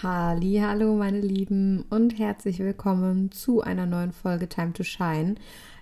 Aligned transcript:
Hallo, 0.00 0.94
meine 0.94 1.20
Lieben 1.20 1.84
und 1.90 2.20
herzlich 2.20 2.60
willkommen 2.60 3.32
zu 3.32 3.62
einer 3.62 3.84
neuen 3.84 4.12
Folge 4.12 4.48
Time 4.48 4.72
to 4.72 4.84
Shine. 4.84 5.34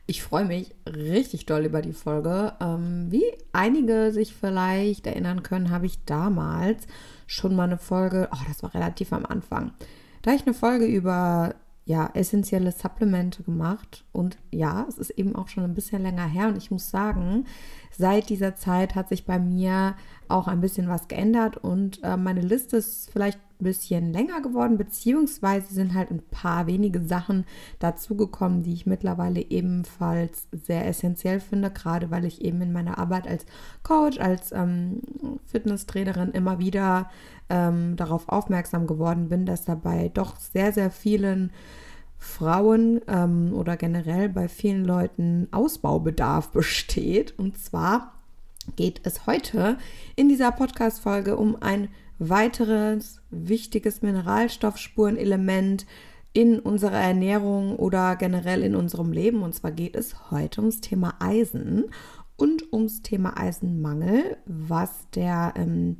Ich 0.06 0.22
freue 0.22 0.46
mich 0.46 0.74
richtig 0.86 1.44
doll 1.44 1.66
über 1.66 1.82
die 1.82 1.92
Folge. 1.92 2.54
Ähm, 2.58 3.08
wie 3.10 3.26
einige 3.52 4.12
sich 4.12 4.32
vielleicht 4.32 5.06
erinnern 5.06 5.42
können, 5.42 5.68
habe 5.68 5.84
ich 5.84 6.02
damals 6.06 6.86
schon 7.26 7.54
mal 7.54 7.64
eine 7.64 7.76
Folge, 7.76 8.30
oh, 8.32 8.38
das 8.48 8.62
war 8.62 8.72
relativ 8.72 9.12
am 9.12 9.26
Anfang, 9.26 9.72
da 10.22 10.32
ich 10.32 10.46
eine 10.46 10.54
Folge 10.54 10.86
über 10.86 11.54
ja, 11.86 12.10
essentielle 12.14 12.72
Supplemente 12.72 13.44
gemacht. 13.44 14.04
Und 14.10 14.38
ja, 14.50 14.84
es 14.88 14.98
ist 14.98 15.10
eben 15.10 15.36
auch 15.36 15.46
schon 15.46 15.62
ein 15.62 15.74
bisschen 15.74 16.02
länger 16.02 16.26
her. 16.26 16.48
Und 16.48 16.58
ich 16.58 16.72
muss 16.72 16.90
sagen, 16.90 17.46
seit 17.96 18.28
dieser 18.28 18.56
Zeit 18.56 18.96
hat 18.96 19.08
sich 19.08 19.24
bei 19.24 19.38
mir 19.38 19.94
auch 20.26 20.48
ein 20.48 20.60
bisschen 20.60 20.88
was 20.88 21.06
geändert. 21.06 21.56
Und 21.56 22.02
äh, 22.02 22.16
meine 22.16 22.40
Liste 22.40 22.78
ist 22.78 23.08
vielleicht 23.12 23.38
ein 23.38 23.64
bisschen 23.64 24.12
länger 24.12 24.40
geworden, 24.40 24.76
beziehungsweise 24.76 25.72
sind 25.72 25.94
halt 25.94 26.10
ein 26.10 26.22
paar 26.28 26.66
wenige 26.66 27.00
Sachen 27.02 27.46
dazugekommen, 27.78 28.64
die 28.64 28.74
ich 28.74 28.86
mittlerweile 28.86 29.40
ebenfalls 29.40 30.48
sehr 30.52 30.86
essentiell 30.88 31.38
finde, 31.38 31.70
gerade 31.70 32.10
weil 32.10 32.24
ich 32.24 32.42
eben 32.42 32.60
in 32.62 32.72
meiner 32.72 32.98
Arbeit 32.98 33.28
als 33.28 33.46
Coach, 33.84 34.18
als 34.18 34.50
ähm, 34.50 35.02
Fitnesstrainerin 35.46 36.32
immer 36.32 36.58
wieder 36.58 37.08
ähm, 37.48 37.96
darauf 37.96 38.28
aufmerksam 38.28 38.86
geworden 38.86 39.28
bin, 39.28 39.46
dass 39.46 39.64
dabei 39.64 40.10
doch 40.12 40.36
sehr, 40.36 40.72
sehr 40.72 40.90
vielen 40.90 41.52
Frauen 42.18 43.00
ähm, 43.08 43.52
oder 43.54 43.76
generell 43.76 44.28
bei 44.28 44.48
vielen 44.48 44.84
Leuten 44.84 45.48
Ausbaubedarf 45.50 46.48
besteht. 46.52 47.38
Und 47.38 47.58
zwar 47.58 48.12
geht 48.74 49.00
es 49.04 49.26
heute 49.26 49.78
in 50.16 50.28
dieser 50.28 50.50
Podcast-Folge 50.50 51.36
um 51.36 51.60
ein 51.60 51.88
weiteres 52.18 53.20
wichtiges 53.30 54.02
Mineralstoffspurenelement 54.02 55.86
in 56.32 56.58
unserer 56.58 56.98
Ernährung 56.98 57.76
oder 57.76 58.16
generell 58.16 58.62
in 58.62 58.74
unserem 58.74 59.12
Leben. 59.12 59.42
Und 59.42 59.54
zwar 59.54 59.70
geht 59.70 59.94
es 59.94 60.30
heute 60.30 60.60
ums 60.60 60.80
Thema 60.80 61.14
Eisen 61.20 61.84
und 62.36 62.72
ums 62.72 63.02
Thema 63.02 63.38
Eisenmangel, 63.38 64.36
was 64.46 64.90
der 65.14 65.54
ähm, 65.56 65.96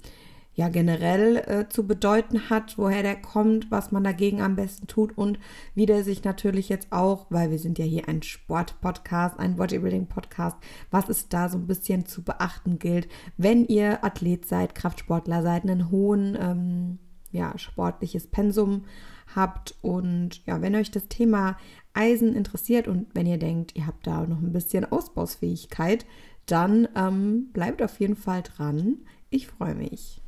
ja 0.56 0.70
generell 0.70 1.36
äh, 1.36 1.68
zu 1.68 1.86
bedeuten 1.86 2.48
hat, 2.48 2.78
woher 2.78 3.02
der 3.02 3.16
kommt, 3.16 3.70
was 3.70 3.92
man 3.92 4.02
dagegen 4.02 4.40
am 4.40 4.56
besten 4.56 4.86
tut 4.86 5.16
und 5.16 5.38
wie 5.74 5.84
der 5.84 6.02
sich 6.02 6.24
natürlich 6.24 6.70
jetzt 6.70 6.90
auch, 6.90 7.26
weil 7.28 7.50
wir 7.50 7.58
sind 7.58 7.78
ja 7.78 7.84
hier 7.84 8.08
ein 8.08 8.22
Sport-Podcast, 8.22 9.38
ein 9.38 9.56
Bodybuilding-Podcast, 9.56 10.56
was 10.90 11.10
es 11.10 11.28
da 11.28 11.50
so 11.50 11.58
ein 11.58 11.66
bisschen 11.66 12.06
zu 12.06 12.24
beachten 12.24 12.78
gilt, 12.78 13.06
wenn 13.36 13.66
ihr 13.66 14.02
Athlet 14.02 14.46
seid, 14.46 14.74
Kraftsportler 14.74 15.42
seid, 15.42 15.64
einen 15.64 15.90
hohen 15.90 16.36
ähm, 16.40 16.98
ja, 17.30 17.56
sportliches 17.58 18.26
Pensum 18.26 18.86
habt 19.34 19.74
und 19.82 20.44
ja, 20.46 20.62
wenn 20.62 20.74
euch 20.74 20.90
das 20.90 21.08
Thema 21.08 21.58
Eisen 21.92 22.34
interessiert 22.34 22.88
und 22.88 23.08
wenn 23.12 23.26
ihr 23.26 23.38
denkt, 23.38 23.76
ihr 23.76 23.86
habt 23.86 24.06
da 24.06 24.26
noch 24.26 24.40
ein 24.40 24.52
bisschen 24.52 24.90
Ausbausfähigkeit, 24.90 26.06
dann 26.46 26.88
ähm, 26.96 27.50
bleibt 27.52 27.82
auf 27.82 28.00
jeden 28.00 28.16
Fall 28.16 28.42
dran. 28.42 28.98
Ich 29.28 29.48
freue 29.48 29.74
mich. 29.74 30.22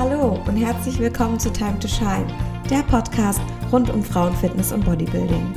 Hallo 0.00 0.42
und 0.46 0.56
herzlich 0.56 0.98
willkommen 0.98 1.38
zu 1.38 1.52
Time 1.52 1.78
to 1.78 1.86
Shine, 1.86 2.26
der 2.70 2.82
Podcast 2.84 3.38
rund 3.70 3.90
um 3.90 4.02
Frauenfitness 4.02 4.72
und 4.72 4.82
Bodybuilding. 4.82 5.52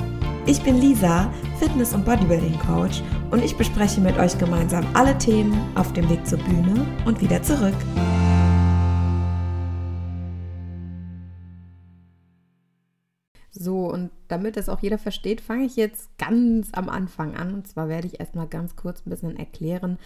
Ich 0.46 0.62
bin 0.62 0.82
Lisa, 0.82 1.32
Fitness- 1.60 1.94
und 1.94 2.04
Bodybuilding-Coach 2.04 3.04
und 3.32 3.42
ich 3.42 3.56
bespreche 3.56 4.02
mit 4.02 4.18
euch 4.18 4.38
gemeinsam 4.38 4.86
alle 4.96 5.18
Themen 5.18 5.58
auf 5.76 5.94
dem 5.94 6.10
Weg 6.10 6.28
zur 6.28 6.40
Bühne 6.40 6.86
und 7.06 7.22
wieder 7.22 7.42
zurück. 7.42 7.74
So, 13.52 13.90
und 13.90 14.12
damit 14.28 14.58
das 14.58 14.68
auch 14.68 14.82
jeder 14.82 14.98
versteht, 14.98 15.40
fange 15.40 15.64
ich 15.64 15.78
jetzt 15.78 16.18
ganz 16.18 16.68
am 16.74 16.90
Anfang 16.90 17.38
an. 17.38 17.54
Und 17.54 17.70
zwar 17.70 17.88
werde 17.88 18.08
ich 18.08 18.20
erstmal 18.20 18.48
ganz 18.48 18.76
kurz 18.76 19.06
ein 19.06 19.10
bisschen 19.10 19.38
erklären, 19.38 20.00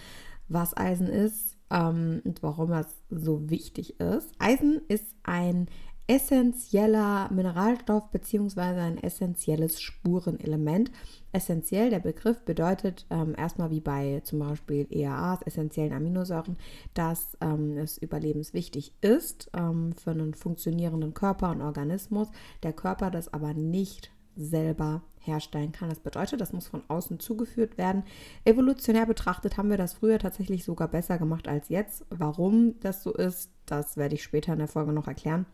was 0.47 0.77
Eisen 0.77 1.07
ist, 1.07 1.56
ähm, 1.71 2.21
und 2.23 2.43
warum 2.43 2.69
das 2.69 2.95
so 3.09 3.49
wichtig 3.49 3.99
ist. 3.99 4.31
Eisen 4.39 4.81
ist 4.87 5.15
ein 5.23 5.67
essentieller 6.07 7.29
Mineralstoff 7.33 8.09
bzw. 8.11 8.61
ein 8.61 8.97
essentielles 8.97 9.81
Spurenelement. 9.81 10.89
Essentiell, 11.33 11.89
der 11.89 11.99
Begriff 11.99 12.39
bedeutet 12.45 13.05
ähm, 13.09 13.35
erstmal 13.37 13.69
wie 13.71 13.81
bei 13.81 14.21
zum 14.23 14.39
Beispiel 14.39 14.87
EAAs, 14.89 15.41
essentiellen 15.41 15.93
Aminosäuren, 15.93 16.57
dass 16.93 17.37
ähm, 17.41 17.77
es 17.77 17.97
überlebenswichtig 17.97 18.93
ist 19.01 19.51
ähm, 19.53 19.93
für 19.93 20.11
einen 20.11 20.33
funktionierenden 20.33 21.13
Körper 21.13 21.51
und 21.51 21.61
Organismus, 21.61 22.29
der 22.63 22.71
Körper 22.71 23.11
das 23.11 23.33
aber 23.33 23.53
nicht 23.53 24.09
selber 24.37 25.01
herstellen 25.27 25.71
kann. 25.71 25.89
Das 25.89 25.99
bedeutet, 25.99 26.41
das 26.41 26.53
muss 26.53 26.67
von 26.67 26.83
außen 26.87 27.19
zugeführt 27.19 27.77
werden. 27.77 28.03
Evolutionär 28.45 29.05
betrachtet 29.05 29.57
haben 29.57 29.69
wir 29.69 29.77
das 29.77 29.93
früher 29.93 30.19
tatsächlich 30.19 30.63
sogar 30.63 30.87
besser 30.87 31.17
gemacht 31.17 31.47
als 31.47 31.69
jetzt. 31.69 32.05
Warum 32.09 32.79
das 32.79 33.03
so 33.03 33.13
ist, 33.13 33.51
das 33.65 33.97
werde 33.97 34.15
ich 34.15 34.23
später 34.23 34.53
in 34.53 34.59
der 34.59 34.67
Folge 34.67 34.93
noch 34.93 35.07
erklären. 35.07 35.45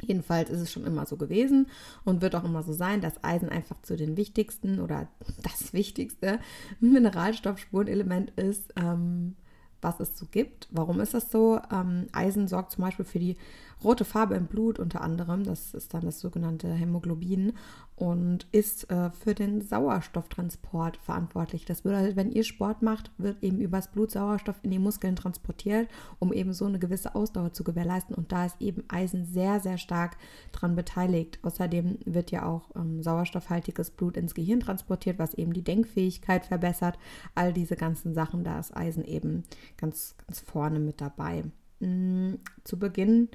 Jedenfalls 0.00 0.50
ist 0.50 0.60
es 0.60 0.72
schon 0.72 0.84
immer 0.84 1.06
so 1.06 1.16
gewesen 1.16 1.66
und 2.04 2.22
wird 2.22 2.36
auch 2.36 2.44
immer 2.44 2.62
so 2.62 2.72
sein, 2.72 3.00
dass 3.00 3.24
Eisen 3.24 3.48
einfach 3.48 3.80
zu 3.82 3.96
den 3.96 4.16
wichtigsten 4.16 4.80
oder 4.80 5.08
das 5.42 5.72
wichtigste 5.72 6.38
Mineralstoffspurenelement 6.80 8.30
ist, 8.36 8.72
ähm, 8.76 9.34
was 9.80 10.00
es 10.00 10.16
so 10.16 10.26
gibt. 10.30 10.68
Warum 10.70 11.00
ist 11.00 11.14
das 11.14 11.30
so? 11.30 11.60
Ähm, 11.72 12.06
Eisen 12.12 12.48
sorgt 12.48 12.72
zum 12.72 12.84
Beispiel 12.84 13.04
für 13.04 13.18
die 13.18 13.36
rote 13.82 14.04
Farbe 14.04 14.34
im 14.34 14.46
Blut 14.46 14.78
unter 14.78 15.00
anderem. 15.00 15.44
Das 15.44 15.74
ist 15.74 15.94
dann 15.94 16.02
das 16.02 16.20
sogenannte 16.20 16.68
Hämoglobin 16.72 17.52
und 17.96 18.46
ist 18.52 18.90
äh, 18.90 19.10
für 19.10 19.34
den 19.34 19.60
Sauerstofftransport 19.60 20.96
verantwortlich. 20.98 21.64
Das 21.64 21.82
bedeutet, 21.82 22.16
wenn 22.16 22.30
ihr 22.30 22.44
Sport 22.44 22.82
macht, 22.82 23.10
wird 23.18 23.42
eben 23.42 23.60
übers 23.60 23.90
Blut 23.90 24.10
Sauerstoff 24.12 24.56
in 24.62 24.70
die 24.70 24.78
Muskeln 24.78 25.16
transportiert, 25.16 25.88
um 26.18 26.32
eben 26.32 26.52
so 26.52 26.66
eine 26.66 26.78
gewisse 26.78 27.14
Ausdauer 27.14 27.52
zu 27.52 27.64
gewährleisten. 27.64 28.14
Und 28.14 28.30
da 28.30 28.46
ist 28.46 28.60
eben 28.60 28.84
Eisen 28.88 29.24
sehr, 29.24 29.60
sehr 29.60 29.78
stark 29.78 30.16
dran 30.52 30.76
beteiligt. 30.76 31.38
Außerdem 31.42 31.98
wird 32.04 32.30
ja 32.30 32.46
auch 32.46 32.70
ähm, 32.76 33.02
sauerstoffhaltiges 33.02 33.90
Blut 33.90 34.16
ins 34.16 34.34
Gehirn 34.34 34.60
transportiert, 34.60 35.18
was 35.18 35.34
eben 35.34 35.52
die 35.52 35.64
Denkfähigkeit 35.64 36.46
verbessert. 36.46 36.98
All 37.34 37.52
diese 37.52 37.76
ganzen 37.76 38.14
Sachen, 38.14 38.44
da 38.44 38.58
ist 38.58 38.76
Eisen 38.76 39.04
eben 39.04 39.44
ganz, 39.76 40.14
ganz 40.26 40.40
vorne 40.40 40.78
mit 40.78 41.00
dabei. 41.00 41.44
Mhm, 41.80 42.38
zu 42.64 42.78
Beginn 42.78 43.28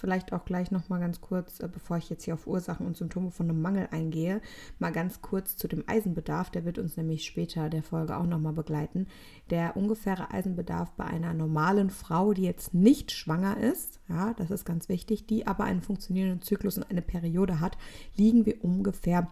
vielleicht 0.00 0.32
auch 0.32 0.44
gleich 0.44 0.70
noch 0.70 0.88
mal 0.88 0.98
ganz 0.98 1.20
kurz, 1.20 1.60
äh, 1.60 1.68
bevor 1.68 1.98
ich 1.98 2.10
jetzt 2.10 2.24
hier 2.24 2.34
auf 2.34 2.46
Ursachen 2.46 2.86
und 2.86 2.96
Symptome 2.96 3.30
von 3.30 3.48
einem 3.48 3.60
Mangel 3.60 3.88
eingehe, 3.90 4.40
mal 4.78 4.90
ganz 4.90 5.20
kurz 5.20 5.56
zu 5.56 5.68
dem 5.68 5.84
Eisenbedarf. 5.86 6.50
Der 6.50 6.64
wird 6.64 6.78
uns 6.78 6.96
nämlich 6.96 7.24
später 7.24 7.68
der 7.68 7.82
Folge 7.82 8.16
auch 8.16 8.26
noch 8.26 8.40
mal 8.40 8.52
begleiten. 8.52 9.06
Der 9.50 9.76
ungefähre 9.76 10.32
Eisenbedarf 10.32 10.90
bei 10.92 11.04
einer 11.04 11.34
normalen 11.34 11.90
Frau, 11.90 12.32
die 12.32 12.42
jetzt 12.42 12.74
nicht 12.74 13.12
schwanger 13.12 13.58
ist, 13.58 14.00
ja, 14.08 14.34
das 14.34 14.50
ist 14.50 14.64
ganz 14.64 14.88
wichtig, 14.88 15.26
die 15.26 15.46
aber 15.46 15.64
einen 15.64 15.82
funktionierenden 15.82 16.42
Zyklus 16.42 16.78
und 16.78 16.90
eine 16.90 17.02
Periode 17.02 17.60
hat, 17.60 17.76
liegen 18.16 18.46
wir 18.46 18.64
ungefähr 18.64 19.28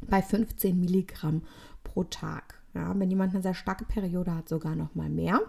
bei 0.00 0.22
15 0.22 0.80
Milligramm 0.80 1.42
pro 1.84 2.04
Tag. 2.04 2.62
Ja, 2.74 2.98
wenn 2.98 3.10
jemand 3.10 3.34
eine 3.34 3.42
sehr 3.42 3.54
starke 3.54 3.84
Periode 3.84 4.34
hat, 4.34 4.48
sogar 4.48 4.76
noch 4.76 4.94
mal 4.94 5.08
mehr. 5.08 5.40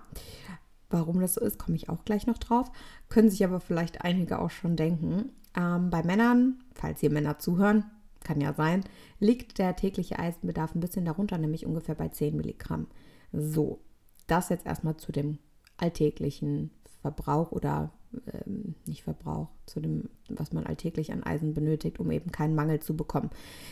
Warum 0.90 1.20
das 1.20 1.36
so 1.36 1.42
ist, 1.42 1.60
komme 1.60 1.76
ich 1.78 1.90
auch 1.90 2.04
gleich 2.04 2.26
noch 2.26 2.38
drauf. 2.38 2.72
Können 3.10 3.30
sich 3.30 3.44
aber 3.44 3.60
vielleicht 3.60 4.02
einige 4.02 4.40
auch 4.40 4.50
schon 4.50 4.76
denken. 4.76 5.32
Ähm, 5.56 5.90
bei 5.90 6.04
Männern, 6.04 6.64
falls 6.74 7.00
hier 7.00 7.12
Männer 7.12 7.40
zuhören, 7.40 7.86
kann 8.24 8.42
ja 8.42 8.54
sein, 8.54 8.84
liegt 9.20 9.60
der 9.60 9.76
tägliche 9.76 10.20
Eisenbedarf 10.20 10.76
ein 10.76 10.82
bisschen 10.82 11.06
darunter, 11.06 11.38
nämlich 11.38 11.66
ungefähr 11.66 11.96
bei 11.96 12.10
10 12.10 12.36
Milligramm. 12.36 12.88
So, 13.32 13.80
das 14.28 14.50
jetzt 14.50 14.66
erstmal 14.66 14.98
zu 14.98 15.12
dem 15.12 15.38
alltäglichen 15.78 16.72
Verbrauch 17.02 17.52
oder 17.52 17.92
ähm, 18.34 18.76
nicht 18.86 19.04
Verbrauch, 19.04 19.50
zu 19.66 19.80
dem, 19.80 20.10
was 20.28 20.52
man 20.52 20.66
alltäglich 20.66 21.12
an 21.12 21.24
Eisen 21.24 21.54
benötigt, 21.54 22.00
um 22.00 22.12
eben 22.12 22.32
keinen 22.32 22.56
Mangel 22.56 22.80
zu 22.80 22.96
bekommen. 22.96 23.30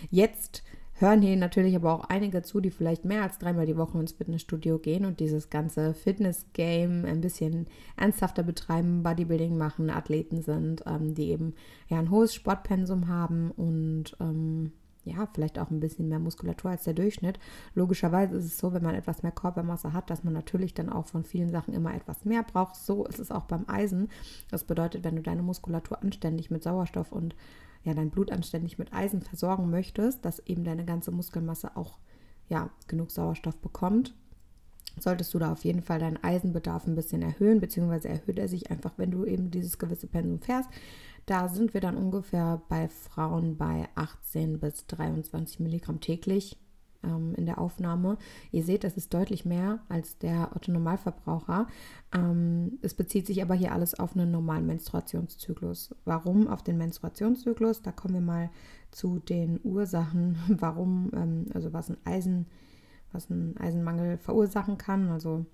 Jetzt 0.09 0.63
hören 0.99 1.21
hier 1.21 1.35
natürlich 1.37 1.75
aber 1.75 1.93
auch 1.93 2.05
einige 2.05 2.41
zu, 2.41 2.59
die 2.59 2.71
vielleicht 2.71 3.05
mehr 3.05 3.23
als 3.23 3.37
dreimal 3.37 3.65
die 3.65 3.77
Woche 3.77 3.99
ins 3.99 4.13
Fitnessstudio 4.13 4.79
gehen 4.79 5.05
und 5.05 5.19
dieses 5.19 5.49
ganze 5.49 5.93
Fitness-Game 5.93 7.05
ein 7.05 7.21
bisschen 7.21 7.67
ernsthafter 7.95 8.43
betreiben, 8.43 9.03
Bodybuilding 9.03 9.57
machen, 9.57 9.89
Athleten 9.89 10.41
sind, 10.41 10.83
ähm, 10.85 11.13
die 11.13 11.29
eben 11.29 11.53
ja 11.87 11.99
ein 11.99 12.09
hohes 12.09 12.33
Sportpensum 12.33 13.07
haben 13.07 13.51
und 13.51 14.15
ähm, 14.19 14.71
ja, 15.07 15.27
vielleicht 15.33 15.57
auch 15.57 15.69
ein 15.71 15.79
bisschen 15.79 16.09
mehr 16.09 16.19
Muskulatur 16.19 16.71
als 16.71 16.83
der 16.83 16.93
Durchschnitt. 16.93 17.39
Logischerweise 17.73 18.35
ist 18.35 18.45
es 18.45 18.57
so, 18.57 18.73
wenn 18.73 18.83
man 18.83 18.95
etwas 18.95 19.23
mehr 19.23 19.31
Körpermasse 19.31 19.93
hat, 19.93 20.09
dass 20.09 20.23
man 20.23 20.33
natürlich 20.33 20.73
dann 20.73 20.89
auch 20.89 21.07
von 21.07 21.23
vielen 21.23 21.49
Sachen 21.49 21.73
immer 21.73 21.95
etwas 21.95 22.25
mehr 22.25 22.43
braucht. 22.43 22.75
So 22.75 23.05
ist 23.05 23.19
es 23.19 23.31
auch 23.31 23.45
beim 23.45 23.65
Eisen. 23.67 24.09
Das 24.51 24.65
bedeutet, 24.65 25.03
wenn 25.03 25.15
du 25.15 25.21
deine 25.21 25.43
Muskulatur 25.43 26.01
anständig 26.01 26.51
mit 26.51 26.63
Sauerstoff 26.63 27.11
und 27.11 27.35
ja, 27.83 27.93
dein 27.93 28.09
Blut 28.09 28.31
anständig 28.31 28.77
mit 28.77 28.93
Eisen 28.93 29.21
versorgen 29.21 29.69
möchtest, 29.69 30.25
dass 30.25 30.39
eben 30.39 30.63
deine 30.63 30.85
ganze 30.85 31.11
Muskelmasse 31.11 31.75
auch 31.75 31.99
ja, 32.49 32.69
genug 32.87 33.11
Sauerstoff 33.11 33.57
bekommt, 33.59 34.15
solltest 34.99 35.33
du 35.33 35.39
da 35.39 35.51
auf 35.51 35.63
jeden 35.63 35.81
Fall 35.81 35.99
deinen 35.99 36.23
Eisenbedarf 36.23 36.87
ein 36.87 36.95
bisschen 36.95 37.21
erhöhen, 37.21 37.59
beziehungsweise 37.59 38.09
erhöht 38.09 38.39
er 38.39 38.47
sich 38.47 38.71
einfach, 38.71 38.93
wenn 38.97 39.11
du 39.11 39.25
eben 39.25 39.51
dieses 39.51 39.77
gewisse 39.77 40.07
Pensum 40.07 40.39
fährst. 40.39 40.69
Da 41.25 41.49
sind 41.49 41.73
wir 41.73 41.81
dann 41.81 41.97
ungefähr 41.97 42.61
bei 42.69 42.87
Frauen 42.87 43.57
bei 43.57 43.89
18 43.95 44.59
bis 44.59 44.87
23 44.87 45.59
Milligramm 45.59 45.99
täglich 45.99 46.57
ähm, 47.07 47.33
in 47.35 47.45
der 47.45 47.59
Aufnahme. 47.59 48.17
Ihr 48.51 48.63
seht, 48.63 48.83
das 48.83 48.97
ist 48.97 49.13
deutlich 49.13 49.45
mehr 49.45 49.79
als 49.89 50.17
der 50.17 50.51
Otto-Normalverbraucher. 50.55 51.67
Ähm, 52.13 52.79
es 52.81 52.93
bezieht 52.93 53.25
sich 53.25 53.41
aber 53.41 53.55
hier 53.55 53.71
alles 53.71 53.97
auf 53.97 54.15
einen 54.15 54.31
normalen 54.31 54.67
Menstruationszyklus. 54.67 55.95
Warum 56.05 56.47
auf 56.47 56.63
den 56.63 56.77
Menstruationszyklus? 56.77 57.81
Da 57.81 57.91
kommen 57.91 58.15
wir 58.15 58.21
mal 58.21 58.49
zu 58.91 59.19
den 59.19 59.59
Ursachen, 59.63 60.37
warum, 60.49 61.11
ähm, 61.13 61.45
also 61.53 61.73
was 61.73 61.89
ein 61.89 61.97
Eisen, 62.03 62.47
was 63.11 63.29
ein 63.29 63.55
Eisenmangel 63.57 64.17
verursachen 64.17 64.77
kann. 64.77 65.09
Also 65.09 65.45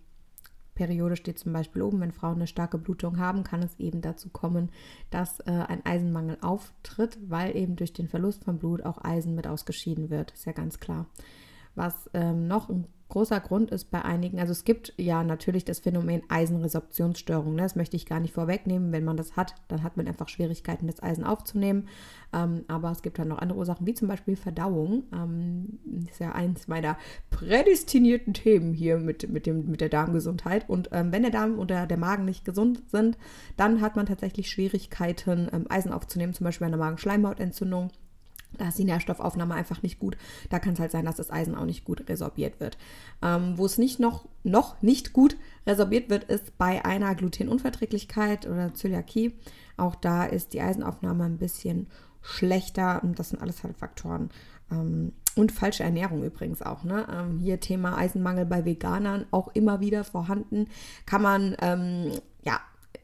Periode 0.76 1.16
steht 1.16 1.40
zum 1.40 1.54
Beispiel 1.54 1.82
oben, 1.82 2.02
wenn 2.02 2.12
Frauen 2.12 2.36
eine 2.36 2.48
starke 2.48 2.78
Blutung 2.78 3.20
haben, 3.20 3.44
kann 3.44 3.62
es 3.62 3.80
eben 3.80 4.02
dazu 4.02 4.30
kommen, 4.30 4.72
dass 5.10 5.40
äh, 5.42 5.52
ein 5.52 5.86
Eisenmangel 5.86 6.38
auftritt, 6.42 7.18
weil 7.28 7.56
eben 7.56 7.76
durch 7.76 7.94
den 7.94 8.08
Verlust 8.08 8.44
von 8.44 8.58
Blut 8.58 8.84
auch 8.84 9.04
Eisen 9.04 9.36
mit 9.36 9.48
ausgeschieden 9.48 10.10
wird. 10.10 10.32
Ist 10.32 10.46
ja 10.46 10.52
ganz 10.52 10.80
klar. 10.80 11.06
Was 11.76 12.10
ähm, 12.14 12.48
noch 12.48 12.70
ein 12.70 12.88
großer 13.14 13.40
Grund 13.42 13.70
ist 13.70 13.92
bei 13.92 14.02
einigen, 14.02 14.40
also 14.40 14.52
es 14.52 14.64
gibt 14.64 14.92
ja 14.98 15.24
natürlich 15.24 15.64
das 15.64 15.80
Phänomen 15.80 16.24
Eisenresorptionsstörung. 16.30 17.54
Ne? 17.54 17.62
Das 17.62 17.76
möchte 17.76 17.96
ich 17.96 18.08
gar 18.08 18.20
nicht 18.20 18.34
vorwegnehmen. 18.34 18.92
Wenn 18.92 19.04
man 19.04 19.18
das 19.18 19.36
hat, 19.36 19.54
dann 19.68 19.84
hat 19.84 19.98
man 19.98 20.08
einfach 20.08 20.28
Schwierigkeiten, 20.30 20.88
das 20.88 21.02
Eisen 21.04 21.24
aufzunehmen. 21.24 21.88
Ähm, 22.34 22.66
aber 22.68 22.90
es 22.90 23.04
gibt 23.04 23.20
dann 23.20 23.28
noch 23.28 23.38
andere 23.38 23.60
Ursachen, 23.60 23.86
wie 23.86 23.94
zum 23.94 24.08
Beispiel 24.08 24.36
Verdauung. 24.36 25.04
Ähm, 25.14 25.78
ist 26.10 26.22
ja 26.22 26.32
eins 26.32 26.68
meiner 26.68 26.98
prädestinierten 27.30 28.34
Themen 28.34 28.74
hier 28.74 28.98
mit, 28.98 29.30
mit, 29.30 29.46
dem, 29.46 29.70
mit 29.70 29.82
der 29.82 29.90
Darmgesundheit. 29.90 30.68
Und 30.68 30.90
ähm, 30.92 31.12
wenn 31.12 31.22
der 31.22 31.32
Darm 31.32 31.60
oder 31.60 31.86
der 31.86 31.98
Magen 31.98 32.26
nicht 32.26 32.44
gesund 32.46 32.82
sind, 32.90 33.20
dann 33.58 33.82
hat 33.82 33.96
man 33.96 34.08
tatsächlich 34.08 34.50
Schwierigkeiten, 34.50 35.50
ähm, 35.54 35.68
Eisen 35.70 35.94
aufzunehmen, 35.94 36.34
zum 36.34 36.46
Beispiel 36.46 36.66
eine 36.66 36.78
Magenschleimhautentzündung 36.78 37.92
da 38.58 38.68
ist 38.68 38.78
die 38.78 38.84
Nährstoffaufnahme 38.84 39.54
einfach 39.54 39.82
nicht 39.82 40.00
gut. 40.00 40.18
Da 40.50 40.60
kann 40.60 40.74
es 40.74 40.80
halt 40.80 40.92
sein, 40.92 41.06
dass 41.06 41.16
das 41.16 41.32
Eisen 41.32 41.56
auch 41.56 41.66
nicht 41.66 41.86
gut 41.86 42.08
resorbiert 42.10 42.60
wird. 42.60 42.78
Ähm, 43.22 43.58
wo 43.58 43.66
es 43.66 43.78
nicht 43.78 44.00
noch, 44.00 44.26
noch 44.44 44.82
nicht 44.82 45.14
gut 45.14 45.38
resorbiert 45.66 46.10
wird, 46.10 46.26
ist 46.26 46.58
bei 46.58 46.84
einer 46.86 47.16
Glutenunverträglichkeit 47.16 48.48
oder 48.48 48.74
Zöliakie. 48.74 49.34
Auch 49.78 49.96
da 49.96 50.26
ist 50.26 50.54
die 50.54 50.62
Eisenaufnahme 50.62 51.24
ein 51.26 51.38
bisschen 51.38 51.88
schlechter. 52.22 53.04
Und 53.04 53.20
das 53.20 53.30
sind 53.30 53.42
alles 53.42 53.64
halt 53.64 53.78
Faktoren. 53.78 54.30
Ähm, 54.72 55.14
und 55.36 55.52
falsche 55.52 55.84
Ernährung 55.84 56.24
übrigens 56.24 56.62
auch. 56.62 56.84
Ne? 56.84 57.08
Ähm, 57.12 57.40
hier 57.40 57.60
Thema 57.60 57.98
Eisenmangel 57.98 58.46
bei 58.46 58.66
Veganern 58.66 59.26
auch 59.32 59.50
immer 59.54 59.80
wieder 59.80 60.04
vorhanden. 60.04 60.68
Kann 61.06 61.22
man 61.22 61.56
ähm, 61.60 62.12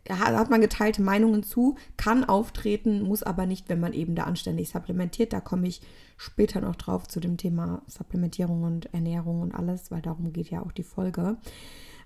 hat 0.09 0.49
man 0.49 0.61
geteilte 0.61 1.01
Meinungen 1.01 1.43
zu, 1.43 1.75
kann 1.97 2.23
auftreten, 2.23 3.01
muss 3.01 3.23
aber 3.23 3.45
nicht, 3.45 3.69
wenn 3.69 3.79
man 3.79 3.93
eben 3.93 4.15
da 4.15 4.23
anständig 4.23 4.69
supplementiert. 4.69 5.33
Da 5.33 5.39
komme 5.39 5.67
ich 5.67 5.81
später 6.17 6.61
noch 6.61 6.75
drauf 6.75 7.07
zu 7.07 7.19
dem 7.19 7.37
Thema 7.37 7.81
Supplementierung 7.87 8.63
und 8.63 8.93
Ernährung 8.93 9.41
und 9.41 9.53
alles, 9.53 9.91
weil 9.91 10.01
darum 10.01 10.33
geht 10.33 10.49
ja 10.49 10.61
auch 10.61 10.71
die 10.71 10.83
Folge. 10.83 11.37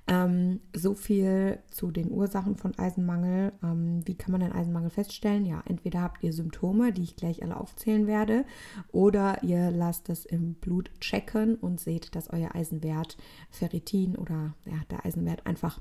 Ähm, 0.06 0.60
so 0.76 0.96
viel 0.96 1.60
zu 1.72 1.90
den 1.90 2.12
Ursachen 2.12 2.58
von 2.58 2.78
Eisenmangel. 2.78 3.54
Ähm, 3.64 4.02
wie 4.06 4.16
kann 4.16 4.34
man 4.34 4.42
den 4.42 4.52
Eisenmangel 4.52 4.90
feststellen? 4.90 5.46
Ja, 5.46 5.64
entweder 5.66 6.02
habt 6.02 6.24
ihr 6.24 6.34
Symptome, 6.34 6.92
die 6.92 7.04
ich 7.04 7.16
gleich 7.16 7.42
alle 7.42 7.58
aufzählen 7.58 8.06
werde, 8.06 8.44
oder 8.92 9.42
ihr 9.44 9.72
lasst 9.72 10.10
es 10.10 10.26
im 10.26 10.56
Blut 10.56 10.92
checken 11.00 11.56
und 11.56 11.80
seht, 11.80 12.16
dass 12.16 12.30
euer 12.32 12.54
Eisenwert 12.54 13.16
Ferritin 13.50 14.18
oder 14.18 14.56
ja, 14.66 14.82
der 14.92 15.06
Eisenwert 15.06 15.46
einfach 15.46 15.80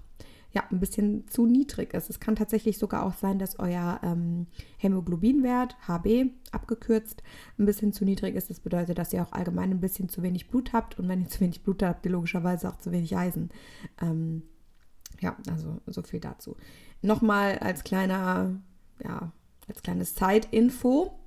ja, 0.53 0.65
ein 0.71 0.81
bisschen 0.81 1.27
zu 1.29 1.47
niedrig 1.47 1.95
ist. 1.95 2.11
Es 2.11 2.21
kann 2.21 2.37
tatsächlich 2.37 2.79
sogar 2.79 3.07
auch 3.07 3.15
sein, 3.15 3.39
dass 3.39 3.59
euer 3.59 4.01
ähm, 4.03 4.47
Hämoglobinwert, 4.79 5.77
HB 5.89 6.31
abgekürzt, 6.51 7.23
ein 7.59 7.65
bisschen 7.65 7.93
zu 7.93 8.05
niedrig 8.05 8.37
ist. 8.37 8.51
Das 8.51 8.61
bedeutet, 8.61 8.99
dass 8.99 9.13
ihr 9.13 9.23
auch 9.23 9.33
allgemein 9.33 9.71
ein 9.71 9.81
bisschen 9.81 10.09
zu 10.09 10.23
wenig 10.23 10.49
Blut 10.49 10.73
habt. 10.73 10.99
Und 10.99 11.09
wenn 11.09 11.23
ihr 11.23 11.29
zu 11.31 11.41
wenig 11.41 11.63
Blut 11.63 11.83
habt, 11.83 11.97
habt 11.97 12.07
ihr 12.07 12.13
logischerweise 12.13 12.69
auch 12.69 12.77
zu 12.77 12.93
wenig 12.93 13.17
Eisen. 13.17 13.51
Ähm, 14.01 14.43
ja, 15.21 15.37
also 15.49 15.81
so 15.87 16.03
viel 16.03 16.21
dazu. 16.21 16.57
Nochmal 17.01 17.59
als 17.59 17.85
kleiner, 17.85 18.61
ja, 19.03 19.33
als 19.69 19.83
kleines 19.83 20.15
Zeitinfo. 20.15 21.19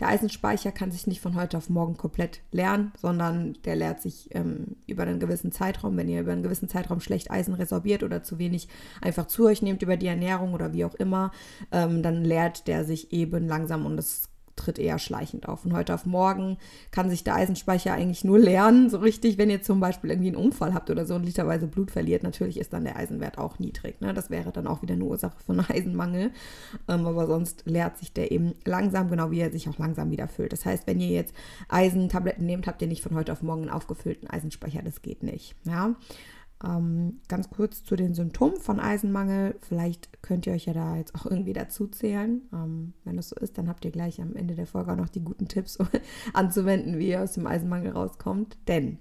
Der 0.00 0.08
Eisenspeicher 0.08 0.70
kann 0.70 0.92
sich 0.92 1.06
nicht 1.06 1.20
von 1.20 1.34
heute 1.34 1.56
auf 1.56 1.68
morgen 1.68 1.96
komplett 1.96 2.40
leeren, 2.52 2.92
sondern 3.00 3.54
der 3.64 3.74
leert 3.74 4.00
sich 4.00 4.28
ähm, 4.32 4.76
über 4.86 5.02
einen 5.02 5.18
gewissen 5.18 5.50
Zeitraum. 5.50 5.96
Wenn 5.96 6.08
ihr 6.08 6.20
über 6.20 6.32
einen 6.32 6.44
gewissen 6.44 6.68
Zeitraum 6.68 7.00
schlecht 7.00 7.30
Eisen 7.30 7.54
resorbiert 7.54 8.04
oder 8.04 8.22
zu 8.22 8.38
wenig 8.38 8.68
einfach 9.00 9.26
zu 9.26 9.46
euch 9.46 9.60
nehmt 9.60 9.82
über 9.82 9.96
die 9.96 10.06
Ernährung 10.06 10.54
oder 10.54 10.72
wie 10.72 10.84
auch 10.84 10.94
immer, 10.94 11.32
ähm, 11.72 12.02
dann 12.02 12.24
leert 12.24 12.68
der 12.68 12.84
sich 12.84 13.12
eben 13.12 13.48
langsam 13.48 13.86
und 13.86 13.96
das 13.96 14.28
tritt 14.58 14.78
eher 14.78 14.98
schleichend 14.98 15.48
auf. 15.48 15.60
Von 15.60 15.72
heute 15.72 15.94
auf 15.94 16.04
morgen 16.04 16.58
kann 16.90 17.08
sich 17.08 17.24
der 17.24 17.34
Eisenspeicher 17.34 17.92
eigentlich 17.92 18.24
nur 18.24 18.38
lernen, 18.38 18.90
so 18.90 18.98
richtig, 18.98 19.38
wenn 19.38 19.50
ihr 19.50 19.62
zum 19.62 19.80
Beispiel 19.80 20.10
irgendwie 20.10 20.28
einen 20.28 20.36
Unfall 20.36 20.74
habt 20.74 20.90
oder 20.90 21.06
so 21.06 21.14
und 21.14 21.24
literweise 21.24 21.66
Blut 21.66 21.90
verliert. 21.90 22.22
Natürlich 22.22 22.58
ist 22.58 22.72
dann 22.72 22.84
der 22.84 22.96
Eisenwert 22.96 23.38
auch 23.38 23.58
niedrig. 23.58 24.00
Ne? 24.00 24.12
Das 24.12 24.30
wäre 24.30 24.52
dann 24.52 24.66
auch 24.66 24.82
wieder 24.82 24.94
eine 24.94 25.04
Ursache 25.04 25.36
von 25.44 25.60
Eisenmangel. 25.68 26.32
Ähm, 26.88 27.06
aber 27.06 27.26
sonst 27.26 27.62
leert 27.64 27.96
sich 27.98 28.12
der 28.12 28.30
eben 28.32 28.54
langsam, 28.64 29.08
genau 29.08 29.30
wie 29.30 29.40
er 29.40 29.50
sich 29.50 29.68
auch 29.68 29.78
langsam 29.78 30.10
wieder 30.10 30.28
füllt. 30.28 30.52
Das 30.52 30.66
heißt, 30.66 30.86
wenn 30.86 31.00
ihr 31.00 31.08
jetzt 31.08 31.34
Eisentabletten 31.68 32.44
nehmt, 32.44 32.66
habt 32.66 32.82
ihr 32.82 32.88
nicht 32.88 33.02
von 33.02 33.14
heute 33.14 33.32
auf 33.32 33.42
morgen 33.42 33.62
einen 33.62 33.70
aufgefüllten 33.70 34.28
Eisenspeicher. 34.28 34.82
Das 34.82 35.02
geht 35.02 35.22
nicht. 35.22 35.54
Ja. 35.64 35.94
Ähm, 36.64 37.20
ganz 37.28 37.50
kurz 37.50 37.84
zu 37.84 37.94
den 37.94 38.14
Symptomen 38.14 38.58
von 38.58 38.80
Eisenmangel. 38.80 39.54
Vielleicht 39.60 40.22
könnt 40.22 40.44
ihr 40.46 40.54
euch 40.54 40.66
ja 40.66 40.72
da 40.72 40.96
jetzt 40.96 41.14
auch 41.14 41.24
irgendwie 41.24 41.52
dazu 41.52 41.86
zählen. 41.86 42.42
Ähm, 42.52 42.94
wenn 43.04 43.16
das 43.16 43.28
so 43.28 43.36
ist, 43.36 43.58
dann 43.58 43.68
habt 43.68 43.84
ihr 43.84 43.92
gleich 43.92 44.20
am 44.20 44.34
Ende 44.34 44.56
der 44.56 44.66
Folge 44.66 44.90
auch 44.92 44.96
noch 44.96 45.08
die 45.08 45.22
guten 45.22 45.46
Tipps 45.46 45.78
anzuwenden, 46.32 46.98
wie 46.98 47.10
ihr 47.10 47.22
aus 47.22 47.30
dem 47.32 47.46
Eisenmangel 47.46 47.92
rauskommt. 47.92 48.58
Denn 48.66 48.98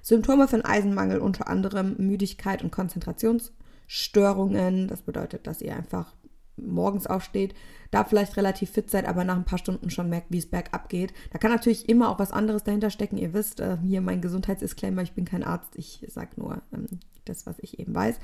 Symptome 0.00 0.48
von 0.48 0.64
Eisenmangel 0.64 1.20
unter 1.20 1.48
anderem 1.48 1.96
Müdigkeit 1.98 2.62
und 2.62 2.72
Konzentrationsstörungen. 2.72 4.88
Das 4.88 5.02
bedeutet, 5.02 5.46
dass 5.46 5.60
ihr 5.60 5.76
einfach 5.76 6.14
morgens 6.56 7.06
aufsteht, 7.06 7.54
da 7.92 8.04
vielleicht 8.04 8.36
relativ 8.36 8.70
fit 8.70 8.90
seid, 8.90 9.06
aber 9.06 9.22
nach 9.22 9.36
ein 9.36 9.44
paar 9.44 9.58
Stunden 9.58 9.90
schon 9.90 10.08
merkt, 10.08 10.26
wie 10.30 10.38
es 10.38 10.50
bergab 10.50 10.88
geht. 10.88 11.12
Da 11.30 11.38
kann 11.38 11.52
natürlich 11.52 11.88
immer 11.88 12.08
auch 12.08 12.18
was 12.18 12.32
anderes 12.32 12.64
dahinter 12.64 12.90
stecken. 12.90 13.18
Ihr 13.18 13.34
wisst, 13.34 13.60
äh, 13.60 13.76
hier 13.82 14.00
mein 14.00 14.20
Gesundheitsdisclaimer, 14.20 15.02
ich 15.02 15.12
bin 15.12 15.26
kein 15.26 15.44
Arzt, 15.44 15.76
ich 15.76 16.04
sage 16.08 16.30
nur 16.36 16.62
ähm, 16.72 16.88
das, 17.24 17.46
was 17.46 17.58
ich 17.60 17.78
eben 17.78 17.94
weiß. 17.94 18.18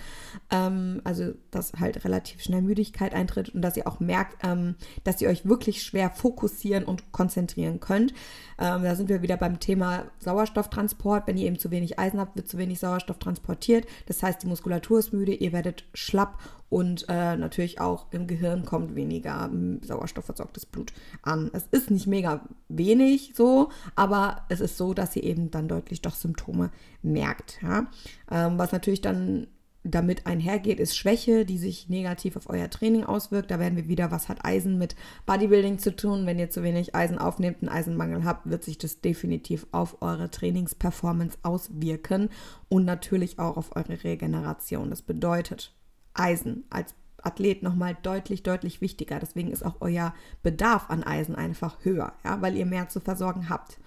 Ähm, 0.50 1.00
also, 1.04 1.34
dass 1.50 1.72
halt 1.74 2.04
relativ 2.04 2.42
schnell 2.42 2.62
Müdigkeit 2.62 3.14
eintritt 3.14 3.50
und 3.50 3.62
dass 3.62 3.76
ihr 3.76 3.86
auch 3.86 4.00
merkt, 4.00 4.44
ähm, 4.44 4.74
dass 5.04 5.20
ihr 5.20 5.28
euch 5.28 5.46
wirklich 5.46 5.82
schwer 5.82 6.10
fokussieren 6.10 6.84
und 6.84 7.12
konzentrieren 7.12 7.78
könnt. 7.80 8.12
Ähm, 8.58 8.82
da 8.82 8.96
sind 8.96 9.08
wir 9.08 9.22
wieder 9.22 9.36
beim 9.36 9.60
Thema 9.60 10.06
Sauerstofftransport. 10.18 11.26
Wenn 11.26 11.36
ihr 11.36 11.46
eben 11.46 11.58
zu 11.58 11.70
wenig 11.70 11.98
Eisen 11.98 12.20
habt, 12.20 12.36
wird 12.36 12.48
zu 12.48 12.58
wenig 12.58 12.80
Sauerstoff 12.80 13.18
transportiert. 13.18 13.86
Das 14.06 14.22
heißt, 14.22 14.42
die 14.42 14.48
Muskulatur 14.48 14.98
ist 14.98 15.12
müde, 15.12 15.34
ihr 15.34 15.52
werdet 15.52 15.84
schlapp 15.94 16.38
und 16.68 17.06
äh, 17.08 17.36
natürlich 17.36 17.80
auch 17.80 18.06
im 18.10 18.26
Gehirn 18.26 18.64
kommt 18.64 18.94
weniger 18.94 19.48
sauerstoffversorgtes 19.82 20.66
Blut 20.66 20.92
an. 21.22 21.50
Es 21.52 21.66
ist 21.70 21.90
nicht 21.90 22.06
mega 22.06 22.40
wenig 22.68 23.32
so, 23.34 23.70
aber 23.94 24.44
es 24.48 24.60
ist 24.60 24.76
so, 24.76 24.94
dass 24.94 25.16
ihr 25.16 25.24
eben 25.24 25.50
dann 25.50 25.68
deutlich 25.68 26.02
doch 26.02 26.14
Symptome 26.14 26.70
merkt. 27.02 27.58
Ja? 27.62 27.86
Ähm, 28.30 28.58
was 28.58 28.72
natürlich 28.72 29.00
dann 29.00 29.46
damit 29.84 30.26
einhergeht, 30.26 30.80
ist 30.80 30.96
Schwäche, 30.96 31.44
die 31.44 31.58
sich 31.58 31.88
negativ 31.88 32.36
auf 32.36 32.48
euer 32.48 32.68
Training 32.68 33.04
auswirkt. 33.04 33.50
Da 33.50 33.58
werden 33.58 33.76
wir 33.76 33.88
wieder, 33.88 34.10
was 34.10 34.28
hat 34.28 34.44
Eisen 34.44 34.78
mit 34.78 34.96
Bodybuilding 35.26 35.78
zu 35.78 35.94
tun? 35.94 36.26
Wenn 36.26 36.38
ihr 36.38 36.50
zu 36.50 36.62
wenig 36.62 36.94
Eisen 36.94 37.18
aufnehmt, 37.18 37.58
einen 37.62 37.70
Eisenmangel 37.70 38.24
habt, 38.24 38.48
wird 38.48 38.64
sich 38.64 38.78
das 38.78 39.00
definitiv 39.00 39.66
auf 39.72 40.02
eure 40.02 40.30
Trainingsperformance 40.30 41.38
auswirken 41.42 42.28
und 42.68 42.84
natürlich 42.84 43.38
auch 43.38 43.56
auf 43.56 43.76
eure 43.76 44.02
Regeneration. 44.04 44.90
Das 44.90 45.02
bedeutet, 45.02 45.72
Eisen 46.14 46.64
als 46.70 46.94
Athlet 47.22 47.62
nochmal 47.62 47.96
deutlich, 48.02 48.42
deutlich 48.42 48.80
wichtiger. 48.80 49.18
Deswegen 49.18 49.50
ist 49.50 49.64
auch 49.64 49.76
euer 49.80 50.14
Bedarf 50.42 50.90
an 50.90 51.02
Eisen 51.02 51.34
einfach 51.34 51.84
höher, 51.84 52.12
ja, 52.24 52.40
weil 52.40 52.56
ihr 52.56 52.66
mehr 52.66 52.88
zu 52.88 53.00
versorgen 53.00 53.48
habt. 53.48 53.78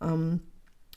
Ähm, 0.00 0.40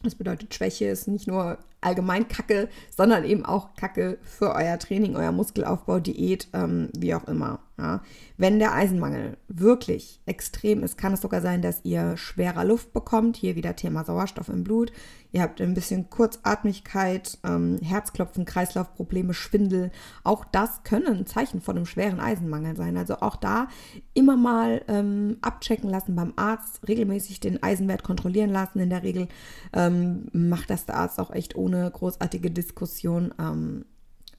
das 0.03 0.15
bedeutet, 0.15 0.53
Schwäche 0.53 0.85
ist 0.85 1.07
nicht 1.07 1.27
nur 1.27 1.57
allgemein 1.81 2.27
Kacke, 2.27 2.69
sondern 2.95 3.23
eben 3.23 3.45
auch 3.45 3.73
Kacke 3.75 4.19
für 4.21 4.53
euer 4.53 4.77
Training, 4.77 5.15
euer 5.15 5.31
Muskelaufbau, 5.31 5.99
Diät, 5.99 6.47
ähm, 6.53 6.89
wie 6.97 7.15
auch 7.15 7.23
immer. 7.25 7.59
Ja. 7.79 8.01
Wenn 8.37 8.57
der 8.57 8.73
Eisenmangel 8.73 9.37
wirklich 9.47 10.19
extrem 10.25 10.81
ist, 10.81 10.97
kann 10.97 11.13
es 11.13 11.21
sogar 11.21 11.41
sein, 11.41 11.61
dass 11.61 11.85
ihr 11.85 12.17
schwerer 12.17 12.65
Luft 12.65 12.91
bekommt. 12.91 13.37
Hier 13.37 13.55
wieder 13.55 13.75
Thema 13.75 14.03
Sauerstoff 14.03 14.49
im 14.49 14.63
Blut. 14.63 14.91
Ihr 15.31 15.43
habt 15.43 15.61
ein 15.61 15.75
bisschen 15.75 16.09
Kurzatmigkeit, 16.09 17.37
ähm, 17.43 17.77
Herzklopfen, 17.83 18.45
Kreislaufprobleme, 18.45 19.35
Schwindel. 19.35 19.91
Auch 20.23 20.43
das 20.43 20.81
können 20.83 21.27
Zeichen 21.27 21.61
von 21.61 21.75
einem 21.75 21.85
schweren 21.85 22.19
Eisenmangel 22.19 22.75
sein. 22.75 22.97
Also 22.97 23.17
auch 23.17 23.35
da 23.35 23.67
immer 24.15 24.37
mal 24.37 24.81
ähm, 24.87 25.37
abchecken 25.41 25.89
lassen 25.89 26.15
beim 26.15 26.33
Arzt, 26.35 26.87
regelmäßig 26.87 27.41
den 27.41 27.61
Eisenwert 27.61 28.01
kontrollieren 28.01 28.49
lassen. 28.49 28.79
In 28.79 28.89
der 28.89 29.03
Regel 29.03 29.27
ähm, 29.73 30.29
macht 30.33 30.71
das 30.71 30.87
der 30.87 30.95
Arzt 30.95 31.19
auch 31.19 31.29
echt 31.29 31.55
ohne 31.55 31.91
großartige 31.91 32.49
Diskussion 32.49 33.35
ähm, 33.37 33.85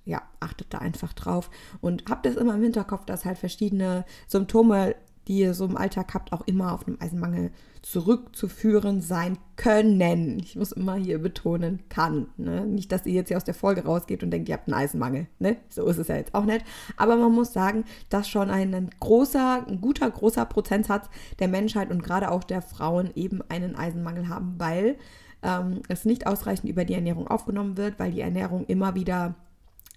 ja, 0.08 0.22
achtet 0.40 0.72
da 0.72 0.78
einfach 0.78 1.12
drauf 1.12 1.50
und 1.80 2.04
habt 2.08 2.24
es 2.26 2.36
immer 2.36 2.54
im 2.54 2.62
Hinterkopf, 2.62 3.04
dass 3.04 3.24
halt 3.24 3.38
verschiedene 3.38 4.04
Symptome, 4.26 4.94
die 5.28 5.40
ihr 5.40 5.52
so 5.52 5.66
im 5.66 5.76
Alltag 5.76 6.14
habt, 6.14 6.32
auch 6.32 6.46
immer 6.46 6.72
auf 6.72 6.86
einen 6.86 6.98
Eisenmangel 6.98 7.50
zurückzuführen 7.82 9.02
sein 9.02 9.36
können. 9.56 10.38
Ich 10.40 10.56
muss 10.56 10.72
immer 10.72 10.94
hier 10.94 11.18
betonen, 11.18 11.80
kann. 11.90 12.28
Ne? 12.38 12.64
Nicht, 12.64 12.90
dass 12.90 13.04
ihr 13.04 13.12
jetzt 13.12 13.28
hier 13.28 13.36
aus 13.36 13.44
der 13.44 13.52
Folge 13.52 13.84
rausgeht 13.84 14.22
und 14.22 14.30
denkt, 14.30 14.48
ihr 14.48 14.54
habt 14.54 14.68
einen 14.68 14.80
Eisenmangel. 14.80 15.26
Ne? 15.38 15.58
So 15.68 15.86
ist 15.86 15.98
es 15.98 16.08
ja 16.08 16.16
jetzt 16.16 16.34
auch 16.34 16.46
nicht. 16.46 16.64
Aber 16.96 17.16
man 17.16 17.32
muss 17.32 17.52
sagen, 17.52 17.84
dass 18.08 18.28
schon 18.28 18.48
ein 18.50 18.88
großer, 19.00 19.66
ein 19.68 19.82
guter, 19.82 20.10
großer 20.10 20.46
Prozentsatz 20.46 21.10
der 21.38 21.48
Menschheit 21.48 21.90
und 21.90 22.02
gerade 22.02 22.30
auch 22.30 22.44
der 22.44 22.62
Frauen 22.62 23.10
eben 23.14 23.42
einen 23.50 23.76
Eisenmangel 23.76 24.30
haben, 24.30 24.54
weil 24.56 24.96
ähm, 25.42 25.82
es 25.88 26.06
nicht 26.06 26.26
ausreichend 26.26 26.70
über 26.70 26.86
die 26.86 26.94
Ernährung 26.94 27.28
aufgenommen 27.28 27.76
wird, 27.76 27.98
weil 27.98 28.12
die 28.12 28.22
Ernährung 28.22 28.64
immer 28.66 28.94
wieder 28.94 29.34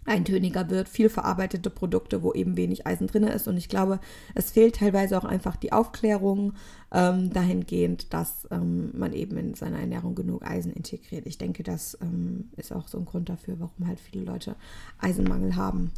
eintöniger 0.05 0.70
wird, 0.70 0.89
viel 0.89 1.10
verarbeitete 1.10 1.70
Produkte, 1.70 2.24
wo 2.24 2.34
eben 2.34 2.58
wenig 2.58 2.88
Eisen 2.88 3.08
drin 3.08 3.24
ist. 3.24 3.48
Und 3.48 3.58
ich 3.58 3.70
glaube, 3.70 4.00
es 4.34 4.51
fehlt 4.51 4.77
teilweise 4.77 5.17
auch 5.17 5.25
einfach 5.25 5.55
die 5.55 5.72
Aufklärung 5.72 6.53
ähm, 6.91 7.31
dahingehend, 7.31 8.13
dass 8.13 8.48
ähm, 8.51 8.91
man 8.93 9.13
eben 9.13 9.38
in 9.38 9.53
seiner 9.53 9.79
Ernährung 9.79 10.15
genug 10.15 10.43
Eisen 10.43 10.74
integriert. 10.74 11.27
Ich 11.27 11.38
denke, 11.38 11.63
das 11.63 11.98
ähm, 12.01 12.50
ist 12.58 12.74
auch 12.74 12.88
so 12.88 12.98
ein 12.98 13.05
Grund 13.05 13.29
dafür, 13.29 13.60
warum 13.60 13.88
halt 13.88 14.00
viele 14.00 14.24
Leute 14.25 14.55
Eisenmangel 15.00 15.55
haben. 15.55 15.91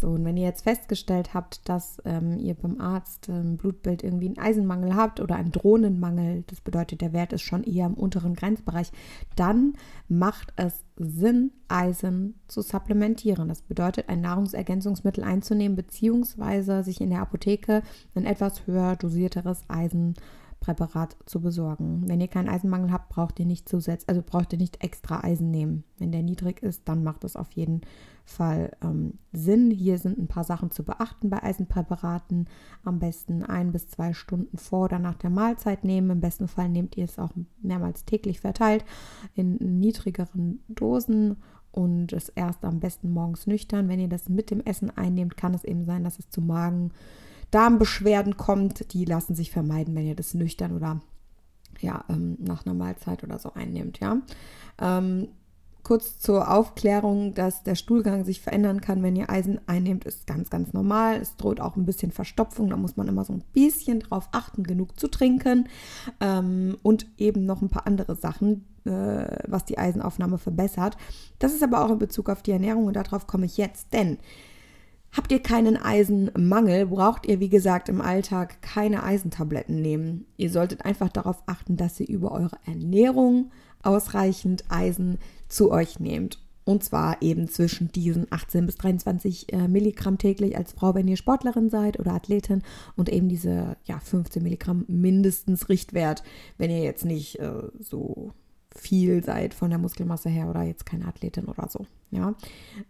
So, 0.00 0.10
und 0.10 0.24
wenn 0.24 0.36
ihr 0.36 0.44
jetzt 0.44 0.62
festgestellt 0.62 1.34
habt, 1.34 1.68
dass 1.68 2.00
ähm, 2.04 2.38
ihr 2.38 2.54
beim 2.54 2.80
Arzt 2.80 3.28
im 3.28 3.56
Blutbild 3.56 4.04
irgendwie 4.04 4.26
einen 4.26 4.38
Eisenmangel 4.38 4.94
habt 4.94 5.18
oder 5.18 5.34
einen 5.34 5.50
Drohnenmangel, 5.50 6.44
das 6.46 6.60
bedeutet, 6.60 7.00
der 7.00 7.12
Wert 7.12 7.32
ist 7.32 7.42
schon 7.42 7.64
eher 7.64 7.86
im 7.86 7.94
unteren 7.94 8.34
Grenzbereich, 8.34 8.92
dann 9.34 9.72
macht 10.06 10.52
es 10.54 10.84
Sinn, 10.96 11.50
Eisen 11.66 12.38
zu 12.46 12.62
supplementieren. 12.62 13.48
Das 13.48 13.62
bedeutet, 13.62 14.08
ein 14.08 14.20
Nahrungsergänzungsmittel 14.20 15.24
einzunehmen, 15.24 15.74
beziehungsweise 15.74 16.84
sich 16.84 17.00
in 17.00 17.10
der 17.10 17.22
Apotheke 17.22 17.82
ein 18.14 18.24
etwas 18.24 18.68
höher 18.68 18.94
dosierteres 18.94 19.62
Eisen 19.66 20.14
Präparat 20.60 21.16
zu 21.24 21.40
besorgen. 21.40 22.02
Wenn 22.06 22.20
ihr 22.20 22.28
keinen 22.28 22.48
Eisenmangel 22.48 22.92
habt, 22.92 23.08
braucht 23.08 23.38
ihr 23.38 23.46
nicht 23.46 23.68
zusätzlich, 23.68 24.08
also 24.08 24.22
braucht 24.24 24.52
ihr 24.52 24.58
nicht 24.58 24.82
extra 24.82 25.22
Eisen 25.22 25.50
nehmen. 25.50 25.84
Wenn 25.98 26.12
der 26.12 26.22
niedrig 26.22 26.62
ist, 26.62 26.88
dann 26.88 27.04
macht 27.04 27.24
es 27.24 27.36
auf 27.36 27.52
jeden 27.52 27.82
Fall 28.24 28.72
ähm, 28.82 29.14
Sinn. 29.32 29.70
Hier 29.70 29.98
sind 29.98 30.18
ein 30.18 30.28
paar 30.28 30.44
Sachen 30.44 30.70
zu 30.70 30.84
beachten 30.84 31.30
bei 31.30 31.42
Eisenpräparaten. 31.42 32.48
Am 32.84 32.98
besten 32.98 33.42
ein 33.42 33.72
bis 33.72 33.88
zwei 33.88 34.12
Stunden 34.12 34.58
vor 34.58 34.86
oder 34.86 34.98
nach 34.98 35.16
der 35.16 35.30
Mahlzeit 35.30 35.84
nehmen. 35.84 36.10
Im 36.10 36.20
besten 36.20 36.48
Fall 36.48 36.68
nehmt 36.68 36.96
ihr 36.96 37.04
es 37.04 37.18
auch 37.18 37.32
mehrmals 37.62 38.04
täglich 38.04 38.40
verteilt 38.40 38.84
in 39.34 39.56
niedrigeren 39.80 40.60
Dosen 40.68 41.36
und 41.70 42.12
es 42.12 42.28
erst 42.28 42.64
am 42.64 42.80
besten 42.80 43.10
morgens 43.10 43.46
nüchtern. 43.46 43.88
Wenn 43.88 44.00
ihr 44.00 44.08
das 44.08 44.28
mit 44.28 44.50
dem 44.50 44.60
Essen 44.60 44.90
einnehmt, 44.96 45.36
kann 45.36 45.54
es 45.54 45.64
eben 45.64 45.84
sein, 45.84 46.04
dass 46.04 46.18
es 46.18 46.28
zu 46.28 46.40
Magen 46.40 46.90
Darmbeschwerden 47.50 48.36
kommt, 48.36 48.92
die 48.92 49.04
lassen 49.04 49.34
sich 49.34 49.50
vermeiden, 49.50 49.94
wenn 49.94 50.06
ihr 50.06 50.16
das 50.16 50.34
nüchtern 50.34 50.76
oder 50.76 51.00
ja, 51.80 52.04
ähm, 52.08 52.36
nach 52.40 52.66
einer 52.66 52.74
Mahlzeit 52.74 53.22
oder 53.24 53.38
so 53.38 53.52
einnehmt, 53.54 54.00
ja. 54.00 54.18
Ähm, 54.80 55.28
kurz 55.88 56.18
zur 56.18 56.50
Aufklärung, 56.50 57.32
dass 57.32 57.62
der 57.62 57.74
Stuhlgang 57.74 58.24
sich 58.24 58.42
verändern 58.42 58.82
kann, 58.82 59.02
wenn 59.02 59.16
ihr 59.16 59.30
Eisen 59.30 59.58
einnehmt, 59.66 60.04
ist 60.04 60.26
ganz, 60.26 60.50
ganz 60.50 60.74
normal. 60.74 61.16
Es 61.16 61.36
droht 61.36 61.60
auch 61.60 61.76
ein 61.76 61.86
bisschen 61.86 62.12
Verstopfung, 62.12 62.68
da 62.68 62.76
muss 62.76 62.98
man 62.98 63.08
immer 63.08 63.24
so 63.24 63.32
ein 63.32 63.44
bisschen 63.54 64.00
drauf 64.00 64.28
achten, 64.32 64.64
genug 64.64 65.00
zu 65.00 65.08
trinken 65.08 65.68
ähm, 66.20 66.76
und 66.82 67.06
eben 67.16 67.46
noch 67.46 67.62
ein 67.62 67.70
paar 67.70 67.86
andere 67.86 68.16
Sachen, 68.16 68.66
äh, 68.84 69.38
was 69.46 69.64
die 69.64 69.78
Eisenaufnahme 69.78 70.36
verbessert. 70.36 70.98
Das 71.38 71.54
ist 71.54 71.62
aber 71.62 71.82
auch 71.82 71.90
in 71.90 71.98
Bezug 71.98 72.28
auf 72.28 72.42
die 72.42 72.52
Ernährung 72.52 72.84
und 72.84 72.96
darauf 72.96 73.26
komme 73.26 73.46
ich 73.46 73.56
jetzt, 73.56 73.92
denn 73.94 74.18
Habt 75.12 75.32
ihr 75.32 75.40
keinen 75.40 75.76
Eisenmangel, 75.76 76.86
braucht 76.86 77.26
ihr, 77.26 77.40
wie 77.40 77.48
gesagt, 77.48 77.88
im 77.88 78.00
Alltag 78.00 78.60
keine 78.60 79.02
Eisentabletten 79.02 79.80
nehmen. 79.80 80.26
Ihr 80.36 80.50
solltet 80.50 80.84
einfach 80.84 81.08
darauf 81.08 81.42
achten, 81.46 81.76
dass 81.76 81.98
ihr 81.98 82.08
über 82.08 82.32
eure 82.32 82.58
Ernährung 82.66 83.50
ausreichend 83.82 84.64
Eisen 84.68 85.18
zu 85.48 85.70
euch 85.70 85.98
nehmt. 85.98 86.38
Und 86.64 86.84
zwar 86.84 87.22
eben 87.22 87.48
zwischen 87.48 87.90
diesen 87.92 88.26
18 88.28 88.66
bis 88.66 88.76
23 88.76 89.54
äh, 89.54 89.68
Milligramm 89.68 90.18
täglich 90.18 90.54
als 90.54 90.72
Frau, 90.72 90.94
wenn 90.94 91.08
ihr 91.08 91.16
Sportlerin 91.16 91.70
seid 91.70 91.98
oder 91.98 92.12
Athletin 92.12 92.62
und 92.94 93.08
eben 93.08 93.30
diese 93.30 93.78
ja, 93.86 93.98
15 93.98 94.42
Milligramm 94.42 94.84
mindestens 94.86 95.70
Richtwert, 95.70 96.22
wenn 96.58 96.70
ihr 96.70 96.82
jetzt 96.82 97.06
nicht 97.06 97.38
äh, 97.38 97.62
so 97.80 98.34
viel 98.74 99.24
seid 99.24 99.54
von 99.54 99.70
der 99.70 99.78
Muskelmasse 99.78 100.28
her 100.28 100.48
oder 100.48 100.62
jetzt 100.62 100.86
keine 100.86 101.06
Athletin 101.06 101.46
oder 101.46 101.68
so. 101.68 101.86
Ja, 102.10 102.34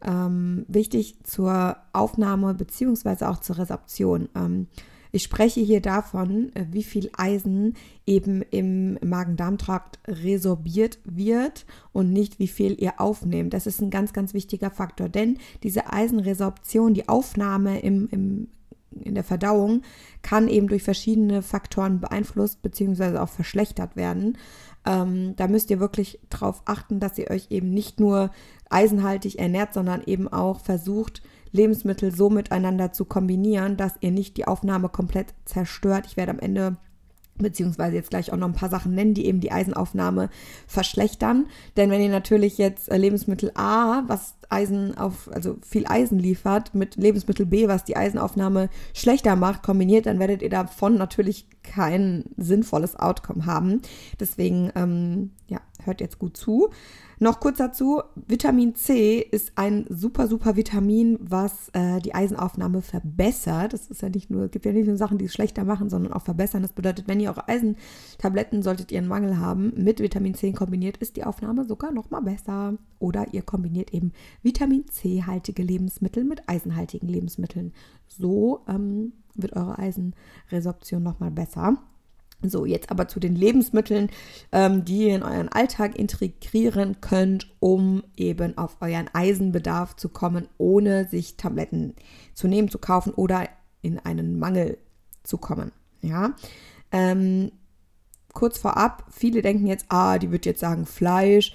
ähm, 0.03 0.65
wichtig 0.69 1.19
zur 1.25 1.77
Aufnahme 1.93 2.55
beziehungsweise 2.55 3.29
auch 3.29 3.41
zur 3.41 3.59
Resorption. 3.59 4.29
Ähm, 4.35 4.69
ich 5.11 5.23
spreche 5.23 5.61
hier 5.61 5.81
davon, 5.81 6.55
äh, 6.55 6.67
wie 6.71 6.83
viel 6.83 7.11
Eisen 7.17 7.75
eben 8.07 8.43
im 8.43 8.99
Magen-Darm-Trakt 9.03 9.99
resorbiert 10.07 10.99
wird 11.05 11.67
und 11.93 12.13
nicht 12.13 12.39
wie 12.39 12.49
viel 12.49 12.81
ihr 12.81 13.01
aufnehmt. 13.01 13.55
Das 13.55 13.67
ist 13.67 13.81
ein 13.81 13.91
ganz, 13.91 14.13
ganz 14.13 14.35
wichtiger 14.35 14.71
Faktor, 14.71 15.09
denn 15.09 15.39
diese 15.63 15.93
Eisenresorption, 15.93 16.95
die 16.95 17.09
Aufnahme 17.09 17.81
im, 17.81 18.09
im 18.11 18.49
in 19.05 19.15
der 19.15 19.25
Verdauung 19.25 19.83
kann 20.23 20.49
eben 20.49 20.67
durch 20.67 20.83
verschiedene 20.83 21.43
Faktoren 21.43 22.01
beeinflusst 22.01 22.63
bzw. 22.63 23.19
auch 23.19 23.29
verschlechtert 23.29 23.97
werden. 23.97 24.39
Ähm, 24.87 25.35
da 25.37 25.49
müsst 25.49 25.71
ihr 25.71 25.81
wirklich 25.81 26.21
darauf 26.31 26.63
achten, 26.65 27.01
dass 27.01 27.19
ihr 27.19 27.31
euch 27.31 27.49
eben 27.51 27.71
nicht 27.71 28.01
nur 28.01 28.31
eisenhaltig 28.71 29.39
ernährt, 29.39 29.75
sondern 29.75 30.03
eben 30.05 30.29
auch 30.29 30.61
versucht, 30.61 31.23
Lebensmittel 31.53 32.15
so 32.15 32.31
miteinander 32.31 32.93
zu 32.93 33.05
kombinieren, 33.05 33.77
dass 33.77 33.95
ihr 34.01 34.11
nicht 34.11 34.37
die 34.37 34.47
Aufnahme 34.47 34.89
komplett 34.89 35.35
zerstört. 35.45 36.07
Ich 36.07 36.17
werde 36.17 36.33
am 36.33 36.39
Ende 36.39 36.77
beziehungsweise 37.39 37.97
jetzt 37.97 38.11
gleich 38.11 38.33
auch 38.33 38.37
noch 38.37 38.49
ein 38.49 38.55
paar 38.55 38.71
Sachen 38.71 38.95
nennen, 38.95 39.15
die 39.15 39.27
eben 39.27 39.41
die 39.41 39.53
Eisenaufnahme 39.53 40.31
verschlechtern. 40.67 41.47
Denn 41.77 41.91
wenn 41.91 42.03
ihr 42.03 42.11
natürlich 42.11 42.59
jetzt 42.59 42.91
äh, 42.91 42.97
Lebensmittel 42.97 43.53
A, 43.55 44.03
was 44.07 44.35
Eisen 44.49 44.97
auf, 44.97 45.31
also 45.33 45.59
viel 45.63 45.87
Eisen 45.87 46.19
liefert, 46.19 46.75
mit 46.75 46.97
Lebensmittel 46.97 47.47
B, 47.47 47.69
was 47.69 47.85
die 47.85 47.97
Eisenaufnahme 47.97 48.71
schlechter 48.95 49.37
macht, 49.37 49.63
kombiniert, 49.63 50.07
dann 50.07 50.19
werdet 50.19 50.43
ihr 50.43 50.51
davon 50.51 50.97
natürlich 50.97 51.47
kein 51.63 52.25
sinnvolles 52.37 52.97
Outcome 52.97 53.47
haben. 53.47 53.83
Deswegen, 54.19 54.71
ähm, 54.75 55.33
ja, 55.49 55.61
hört 55.85 56.01
jetzt 56.01 56.19
gut 56.19 56.37
zu. 56.37 56.71
Noch 57.21 57.41
kurz 57.41 57.59
dazu, 57.59 58.01
Vitamin 58.15 58.77
C 58.77 59.19
ist 59.19 59.53
ein 59.57 59.87
super, 59.89 60.29
super 60.29 60.55
Vitamin, 60.55 61.19
was 61.21 61.69
äh, 61.73 62.01
die 62.01 62.15
Eisenaufnahme 62.15 62.81
verbessert. 62.81 63.73
Das 63.73 63.89
ist 63.89 64.03
ja 64.03 64.09
nicht 64.09 64.31
nur, 64.31 64.45
es 64.45 64.51
gibt 64.53 64.65
ja 64.65 64.73
nicht 64.73 64.87
nur 64.87 64.97
Sachen, 64.97 65.19
die 65.19 65.25
es 65.25 65.33
schlechter 65.33 65.65
machen, 65.65 65.91
sondern 65.91 66.13
auch 66.13 66.23
verbessern. 66.23 66.63
Das 66.63 66.73
bedeutet, 66.73 67.09
wenn 67.09 67.19
ihr 67.19 67.31
eure 67.31 67.49
Eisentabletten, 67.49 68.63
solltet 68.63 68.93
ihr 68.93 68.99
einen 68.99 69.09
Mangel 69.09 69.39
haben, 69.39 69.73
mit 69.77 69.99
Vitamin 69.99 70.35
C 70.35 70.53
kombiniert, 70.53 70.99
ist 70.99 71.17
die 71.17 71.25
Aufnahme 71.25 71.65
sogar 71.65 71.91
noch 71.91 72.11
mal 72.11 72.23
besser. 72.23 72.75
Oder 73.01 73.33
ihr 73.33 73.43
kombiniert 73.43 73.93
eben 73.93 74.13
Vitamin 74.43 74.87
C-haltige 74.87 75.63
Lebensmittel 75.63 76.23
mit 76.23 76.49
eisenhaltigen 76.49 77.09
Lebensmitteln. 77.09 77.73
So 78.07 78.61
ähm, 78.69 79.13
wird 79.35 79.55
eure 79.55 79.79
Eisenresorption 79.79 81.03
noch 81.03 81.19
mal 81.19 81.33
besser. 81.33 81.79
So, 82.41 82.65
jetzt 82.67 82.93
aber 82.93 83.09
zu 83.09 83.19
den 83.19 83.35
Lebensmitteln, 83.35 84.11
ähm, 84.53 84.85
die 84.85 85.09
ihr 85.09 85.17
in 85.17 85.23
euren 85.25 85.49
Alltag 85.49 85.99
integrieren 85.99 87.01
könnt, 87.01 87.51
um 87.59 88.05
eben 88.17 88.57
auf 88.57 88.77
euren 88.81 89.09
Eisenbedarf 89.13 89.97
zu 89.97 90.09
kommen, 90.09 90.47
ohne 90.57 91.09
sich 91.09 91.37
Tabletten 91.37 91.95
zu 92.35 92.47
nehmen, 92.47 92.69
zu 92.69 92.79
kaufen 92.79 93.13
oder 93.13 93.49
in 93.83 93.99
einen 93.99 94.39
Mangel 94.39 94.79
zu 95.25 95.37
kommen. 95.37 95.73
Ja. 96.01 96.35
Ähm, 96.93 97.51
kurz 98.35 98.59
vorab, 98.59 99.07
viele 99.11 99.43
denken 99.43 99.67
jetzt, 99.67 99.87
ah, 99.89 100.19
die 100.19 100.31
wird 100.31 100.47
jetzt 100.47 100.61
sagen 100.61 100.87
Fleisch. 100.87 101.55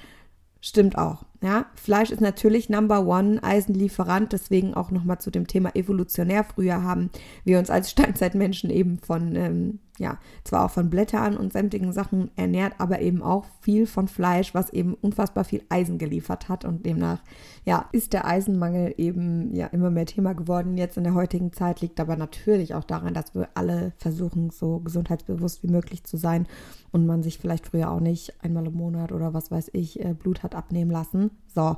Stimmt 0.59 0.97
auch. 0.97 1.25
Ja, 1.41 1.65
Fleisch 1.75 2.09
ist 2.09 2.21
natürlich 2.21 2.69
Number 2.69 3.05
One 3.05 3.43
Eisenlieferant, 3.43 4.31
deswegen 4.31 4.73
auch 4.73 4.91
nochmal 4.91 5.19
zu 5.19 5.29
dem 5.29 5.45
Thema 5.45 5.75
evolutionär. 5.75 6.45
Früher 6.45 6.83
haben 6.83 7.09
wir 7.43 7.59
uns 7.59 7.69
als 7.69 7.91
Steinzeitmenschen 7.91 8.69
eben 8.69 8.97
von 8.99 9.35
ähm, 9.35 9.79
ja, 10.00 10.17
zwar 10.43 10.65
auch 10.65 10.71
von 10.71 10.89
Blättern 10.89 11.38
und 11.38 11.53
sämtlichen 11.53 11.93
Sachen 11.93 12.31
ernährt, 12.35 12.73
aber 12.79 13.01
eben 13.01 13.21
auch 13.21 13.45
viel 13.62 13.85
von 13.85 14.07
Fleisch, 14.07 14.55
was 14.55 14.71
eben 14.71 14.95
unfassbar 14.95 15.43
viel 15.43 15.63
Eisen 15.69 16.00
geliefert 16.00 16.50
hat 16.50 16.65
und 16.65 16.85
demnach, 16.85 17.21
ja, 17.63 17.88
ist 17.91 18.13
der 18.13 18.25
Eisenmangel 18.25 18.95
eben 18.97 19.53
ja 19.53 19.67
immer 19.67 19.91
mehr 19.91 20.07
Thema 20.07 20.33
geworden 20.33 20.77
jetzt 20.77 20.97
in 20.97 21.03
der 21.03 21.13
heutigen 21.13 21.53
Zeit, 21.53 21.81
liegt 21.81 22.00
aber 22.00 22.15
natürlich 22.15 22.73
auch 22.73 22.83
daran, 22.83 23.13
dass 23.13 23.35
wir 23.35 23.50
alle 23.53 23.93
versuchen, 23.97 24.50
so 24.50 24.79
gesundheitsbewusst 24.79 25.62
wie 25.62 25.71
möglich 25.71 26.03
zu 26.03 26.17
sein 26.17 26.47
und 26.91 27.05
man 27.05 27.21
sich 27.21 27.38
vielleicht 27.38 27.67
früher 27.67 27.91
auch 27.91 28.00
nicht 28.00 28.43
einmal 28.43 28.65
im 28.65 28.73
Monat 28.73 29.12
oder 29.12 29.35
was 29.35 29.51
weiß 29.51 29.69
ich, 29.73 30.03
äh, 30.03 30.13
Blut 30.13 30.41
hat 30.41 30.55
abnehmen 30.55 30.89
lassen. 30.89 31.29
So, 31.53 31.77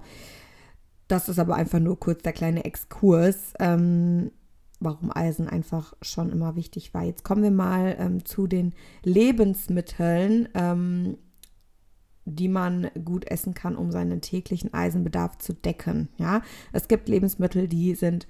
das 1.10 1.28
ist 1.28 1.38
aber 1.38 1.56
einfach 1.56 1.80
nur 1.80 2.00
kurz 2.00 2.24
der 2.24 2.34
kleine 2.34 2.64
Exkurs. 2.64 3.54
Ähm, 3.60 4.32
warum 4.80 5.12
Eisen 5.16 5.48
einfach 5.48 5.94
schon 6.02 6.32
immer 6.32 6.56
wichtig 6.56 6.94
war. 6.94 7.04
Jetzt 7.04 7.24
kommen 7.24 7.44
wir 7.44 7.52
mal 7.52 7.96
ähm, 8.00 8.26
zu 8.26 8.48
den 8.48 8.74
Lebensmitteln, 9.04 10.50
ähm, 10.54 11.18
die 12.26 12.48
man 12.48 12.90
gut 13.04 13.30
essen 13.30 13.54
kann, 13.54 13.76
um 13.76 13.92
seinen 13.92 14.22
täglichen 14.22 14.74
Eisenbedarf 14.74 15.38
zu 15.38 15.54
decken. 15.54 16.10
Ja, 16.18 16.42
es 16.74 16.88
gibt 16.88 17.08
Lebensmittel, 17.08 17.68
die 17.68 17.96
sind 17.96 18.28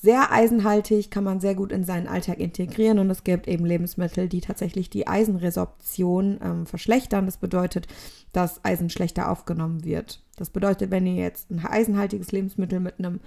sehr 0.00 0.30
eisenhaltig, 0.30 1.10
kann 1.10 1.24
man 1.24 1.40
sehr 1.40 1.56
gut 1.56 1.72
in 1.72 1.82
seinen 1.82 2.06
Alltag 2.06 2.38
integrieren 2.38 3.00
und 3.00 3.10
es 3.10 3.24
gibt 3.24 3.48
eben 3.48 3.64
Lebensmittel, 3.64 4.28
die 4.28 4.40
tatsächlich 4.40 4.90
die 4.90 5.08
Eisenresorption 5.08 6.38
ähm, 6.40 6.66
verschlechtern. 6.66 7.26
Das 7.26 7.38
bedeutet, 7.38 7.88
dass 8.32 8.64
Eisen 8.64 8.90
schlechter 8.90 9.28
aufgenommen 9.28 9.84
wird. 9.84 10.22
Das 10.36 10.50
bedeutet, 10.50 10.92
wenn 10.92 11.06
ihr 11.06 11.16
jetzt 11.16 11.50
ein 11.50 11.64
eisenhaltiges 11.66 12.30
Lebensmittel 12.30 12.78
mit 12.78 13.00
einem 13.00 13.18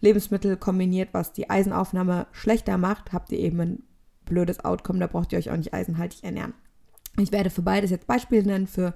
Lebensmittel 0.00 0.56
kombiniert, 0.56 1.10
was 1.12 1.32
die 1.32 1.50
Eisenaufnahme 1.50 2.26
schlechter 2.32 2.78
macht, 2.78 3.12
habt 3.12 3.32
ihr 3.32 3.38
eben 3.38 3.60
ein 3.60 3.82
blödes 4.24 4.64
Outcome. 4.64 4.98
Da 4.98 5.06
braucht 5.06 5.32
ihr 5.32 5.38
euch 5.38 5.50
auch 5.50 5.56
nicht 5.56 5.74
eisenhaltig 5.74 6.24
ernähren. 6.24 6.54
Ich 7.18 7.32
werde 7.32 7.50
für 7.50 7.62
beides 7.62 7.90
jetzt 7.90 8.06
Beispiele 8.06 8.44
nennen, 8.44 8.66
für 8.66 8.94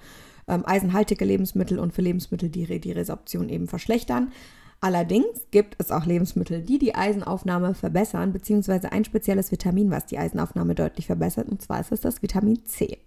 ähm, 0.48 0.64
eisenhaltige 0.64 1.24
Lebensmittel 1.24 1.78
und 1.78 1.92
für 1.92 2.02
Lebensmittel, 2.02 2.48
die 2.48 2.80
die 2.80 2.92
Resorption 2.92 3.48
eben 3.48 3.66
verschlechtern. 3.66 4.32
Allerdings 4.80 5.46
gibt 5.50 5.76
es 5.78 5.90
auch 5.90 6.04
Lebensmittel, 6.04 6.62
die 6.62 6.78
die 6.78 6.94
Eisenaufnahme 6.94 7.74
verbessern, 7.74 8.32
beziehungsweise 8.32 8.92
ein 8.92 9.04
spezielles 9.04 9.50
Vitamin, 9.50 9.90
was 9.90 10.06
die 10.06 10.18
Eisenaufnahme 10.18 10.74
deutlich 10.74 11.06
verbessert, 11.06 11.48
und 11.48 11.62
zwar 11.62 11.80
ist 11.80 11.92
es 11.92 12.02
das 12.02 12.22
Vitamin 12.22 12.64
C. 12.66 12.98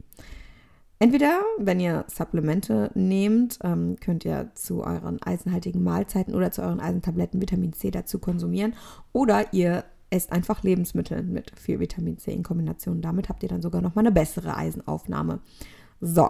Entweder, 0.99 1.41
wenn 1.59 1.79
ihr 1.79 2.05
Supplemente 2.07 2.89
nehmt, 2.95 3.59
ähm, 3.63 3.97
könnt 3.99 4.25
ihr 4.25 4.49
zu 4.55 4.83
euren 4.83 5.21
eisenhaltigen 5.21 5.83
Mahlzeiten 5.83 6.33
oder 6.33 6.51
zu 6.51 6.63
euren 6.63 6.79
Eisentabletten 6.79 7.39
Vitamin 7.39 7.73
C 7.73 7.91
dazu 7.91 8.17
konsumieren. 8.17 8.73
Oder 9.13 9.53
ihr 9.53 9.83
esst 10.09 10.31
einfach 10.31 10.63
Lebensmittel 10.63 11.21
mit 11.21 11.51
viel 11.59 11.79
Vitamin 11.79 12.17
C 12.17 12.31
in 12.31 12.41
Kombination. 12.41 13.01
Damit 13.01 13.29
habt 13.29 13.43
ihr 13.43 13.49
dann 13.49 13.61
sogar 13.61 13.81
nochmal 13.81 14.05
eine 14.05 14.11
bessere 14.11 14.57
Eisenaufnahme. 14.57 15.39
So, 16.01 16.29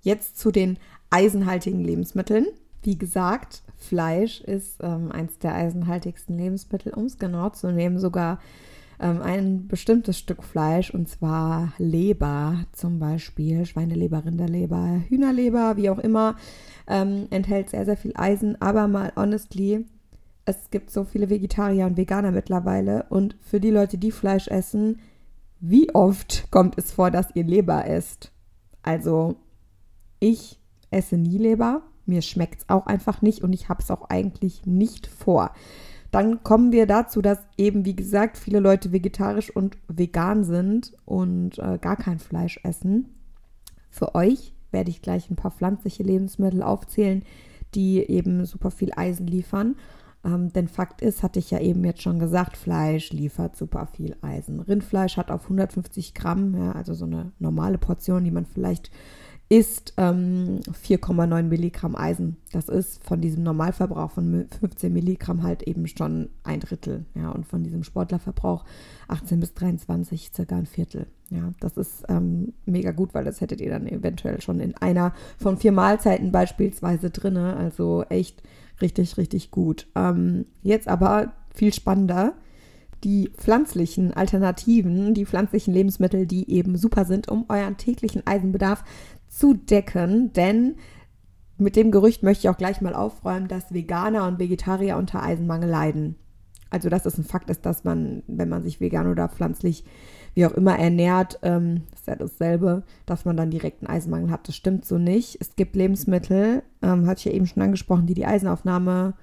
jetzt 0.00 0.38
zu 0.38 0.50
den 0.50 0.78
eisenhaltigen 1.10 1.80
Lebensmitteln. 1.80 2.46
Wie 2.82 2.98
gesagt, 2.98 3.62
Fleisch 3.76 4.40
ist 4.40 4.78
ähm, 4.80 5.12
eins 5.12 5.38
der 5.38 5.54
eisenhaltigsten 5.54 6.36
Lebensmittel, 6.36 6.94
um 6.94 7.04
es 7.04 7.18
genau 7.18 7.50
zu 7.50 7.70
nehmen, 7.70 7.98
sogar 7.98 8.40
ähm, 9.00 9.22
ein 9.22 9.66
bestimmtes 9.66 10.18
Stück 10.18 10.42
Fleisch 10.42 10.90
und 10.90 11.08
zwar 11.08 11.72
Leber 11.78 12.66
zum 12.72 12.98
Beispiel, 12.98 13.64
Schweineleber, 13.66 14.24
Rinderleber, 14.24 15.02
Hühnerleber, 15.08 15.76
wie 15.76 15.90
auch 15.90 15.98
immer, 15.98 16.36
ähm, 16.86 17.26
enthält 17.30 17.70
sehr, 17.70 17.84
sehr 17.84 17.96
viel 17.96 18.12
Eisen. 18.14 18.60
Aber 18.60 18.88
mal 18.88 19.12
honestly, 19.16 19.86
es 20.44 20.70
gibt 20.70 20.90
so 20.90 21.04
viele 21.04 21.30
Vegetarier 21.30 21.86
und 21.86 21.96
Veganer 21.96 22.30
mittlerweile 22.30 23.06
und 23.08 23.36
für 23.40 23.60
die 23.60 23.70
Leute, 23.70 23.98
die 23.98 24.12
Fleisch 24.12 24.48
essen, 24.48 25.00
wie 25.60 25.94
oft 25.94 26.50
kommt 26.50 26.78
es 26.78 26.92
vor, 26.92 27.10
dass 27.10 27.34
ihr 27.34 27.44
Leber 27.44 27.86
esst? 27.86 28.32
Also, 28.82 29.36
ich 30.18 30.58
esse 30.90 31.16
nie 31.16 31.38
Leber. 31.38 31.82
Mir 32.06 32.22
schmeckt 32.22 32.62
es 32.62 32.68
auch 32.68 32.86
einfach 32.86 33.22
nicht 33.22 33.42
und 33.42 33.52
ich 33.52 33.68
habe 33.68 33.82
es 33.82 33.90
auch 33.90 34.08
eigentlich 34.08 34.64
nicht 34.64 35.06
vor. 35.06 35.52
Dann 36.10 36.42
kommen 36.42 36.72
wir 36.72 36.86
dazu, 36.86 37.22
dass 37.22 37.38
eben, 37.56 37.84
wie 37.84 37.94
gesagt, 37.94 38.36
viele 38.36 38.60
Leute 38.60 38.92
vegetarisch 38.92 39.54
und 39.54 39.78
vegan 39.88 40.44
sind 40.44 40.92
und 41.04 41.58
äh, 41.58 41.78
gar 41.80 41.96
kein 41.96 42.18
Fleisch 42.18 42.58
essen. 42.64 43.14
Für 43.90 44.14
euch 44.14 44.52
werde 44.72 44.90
ich 44.90 45.02
gleich 45.02 45.30
ein 45.30 45.36
paar 45.36 45.50
pflanzliche 45.52 46.02
Lebensmittel 46.02 46.62
aufzählen, 46.62 47.22
die 47.74 47.98
eben 47.98 48.44
super 48.44 48.70
viel 48.70 48.90
Eisen 48.96 49.26
liefern. 49.26 49.76
Ähm, 50.24 50.52
denn 50.52 50.68
Fakt 50.68 51.00
ist, 51.00 51.22
hatte 51.22 51.38
ich 51.38 51.50
ja 51.50 51.60
eben 51.60 51.84
jetzt 51.84 52.02
schon 52.02 52.18
gesagt, 52.18 52.56
Fleisch 52.56 53.10
liefert 53.12 53.56
super 53.56 53.86
viel 53.86 54.16
Eisen. 54.20 54.60
Rindfleisch 54.60 55.16
hat 55.16 55.30
auf 55.30 55.44
150 55.44 56.14
Gramm, 56.14 56.54
ja, 56.54 56.72
also 56.72 56.92
so 56.92 57.06
eine 57.06 57.32
normale 57.38 57.78
Portion, 57.78 58.24
die 58.24 58.30
man 58.30 58.44
vielleicht 58.44 58.90
ist 59.50 59.94
ähm, 59.96 60.60
4,9 60.86 61.42
Milligramm 61.42 61.96
Eisen. 61.96 62.36
Das 62.52 62.68
ist 62.68 63.02
von 63.02 63.20
diesem 63.20 63.42
Normalverbrauch 63.42 64.12
von 64.12 64.46
15 64.60 64.92
Milligramm 64.92 65.42
halt 65.42 65.64
eben 65.64 65.88
schon 65.88 66.30
ein 66.44 66.60
Drittel. 66.60 67.04
Ja, 67.16 67.30
und 67.30 67.48
von 67.48 67.64
diesem 67.64 67.82
Sportlerverbrauch 67.82 68.64
18 69.08 69.40
bis 69.40 69.52
23 69.54 70.30
circa 70.32 70.56
ein 70.56 70.66
Viertel. 70.66 71.08
Ja, 71.30 71.52
das 71.58 71.76
ist 71.76 72.04
ähm, 72.08 72.52
mega 72.64 72.92
gut, 72.92 73.12
weil 73.12 73.24
das 73.24 73.40
hättet 73.40 73.60
ihr 73.60 73.70
dann 73.70 73.88
eventuell 73.88 74.40
schon 74.40 74.60
in 74.60 74.76
einer 74.76 75.12
von 75.36 75.56
vier 75.56 75.72
Mahlzeiten 75.72 76.30
beispielsweise 76.30 77.10
drin. 77.10 77.36
Also 77.36 78.04
echt 78.08 78.44
richtig, 78.80 79.16
richtig 79.16 79.50
gut. 79.50 79.88
Ähm, 79.96 80.46
jetzt 80.62 80.86
aber 80.86 81.32
viel 81.52 81.74
spannender 81.74 82.34
die 83.04 83.30
pflanzlichen 83.34 84.12
Alternativen, 84.12 85.14
die 85.14 85.24
pflanzlichen 85.24 85.72
Lebensmittel, 85.72 86.26
die 86.26 86.50
eben 86.50 86.76
super 86.76 87.04
sind, 87.04 87.28
um 87.28 87.46
euren 87.48 87.76
täglichen 87.76 88.26
Eisenbedarf 88.26 88.84
zu 89.30 89.54
decken, 89.54 90.32
denn 90.32 90.76
mit 91.56 91.76
dem 91.76 91.90
Gerücht 91.90 92.22
möchte 92.22 92.46
ich 92.46 92.48
auch 92.48 92.58
gleich 92.58 92.80
mal 92.80 92.94
aufräumen, 92.94 93.48
dass 93.48 93.72
Veganer 93.72 94.26
und 94.26 94.38
Vegetarier 94.38 94.96
unter 94.96 95.22
Eisenmangel 95.22 95.70
leiden. 95.70 96.16
Also, 96.70 96.88
dass 96.88 97.06
es 97.06 97.18
ein 97.18 97.24
Fakt 97.24 97.50
ist, 97.50 97.66
dass 97.66 97.84
man, 97.84 98.22
wenn 98.26 98.48
man 98.48 98.62
sich 98.62 98.80
vegan 98.80 99.08
oder 99.08 99.28
pflanzlich 99.28 99.84
wie 100.34 100.46
auch 100.46 100.52
immer 100.52 100.78
ernährt, 100.78 101.40
ähm, 101.42 101.82
ist 101.92 102.06
ja 102.06 102.14
dasselbe, 102.14 102.84
dass 103.04 103.24
man 103.24 103.36
dann 103.36 103.50
direkt 103.50 103.82
einen 103.82 103.94
Eisenmangel 103.94 104.30
hat. 104.30 104.46
Das 104.46 104.54
stimmt 104.54 104.84
so 104.84 104.96
nicht. 104.96 105.38
Es 105.40 105.56
gibt 105.56 105.74
Lebensmittel, 105.74 106.62
ähm, 106.82 107.06
hatte 107.06 107.18
ich 107.18 107.24
ja 107.24 107.32
eben 107.32 107.46
schon 107.46 107.62
angesprochen, 107.62 108.06
die 108.06 108.14
die 108.14 108.26
Eisenaufnahme 108.26 109.14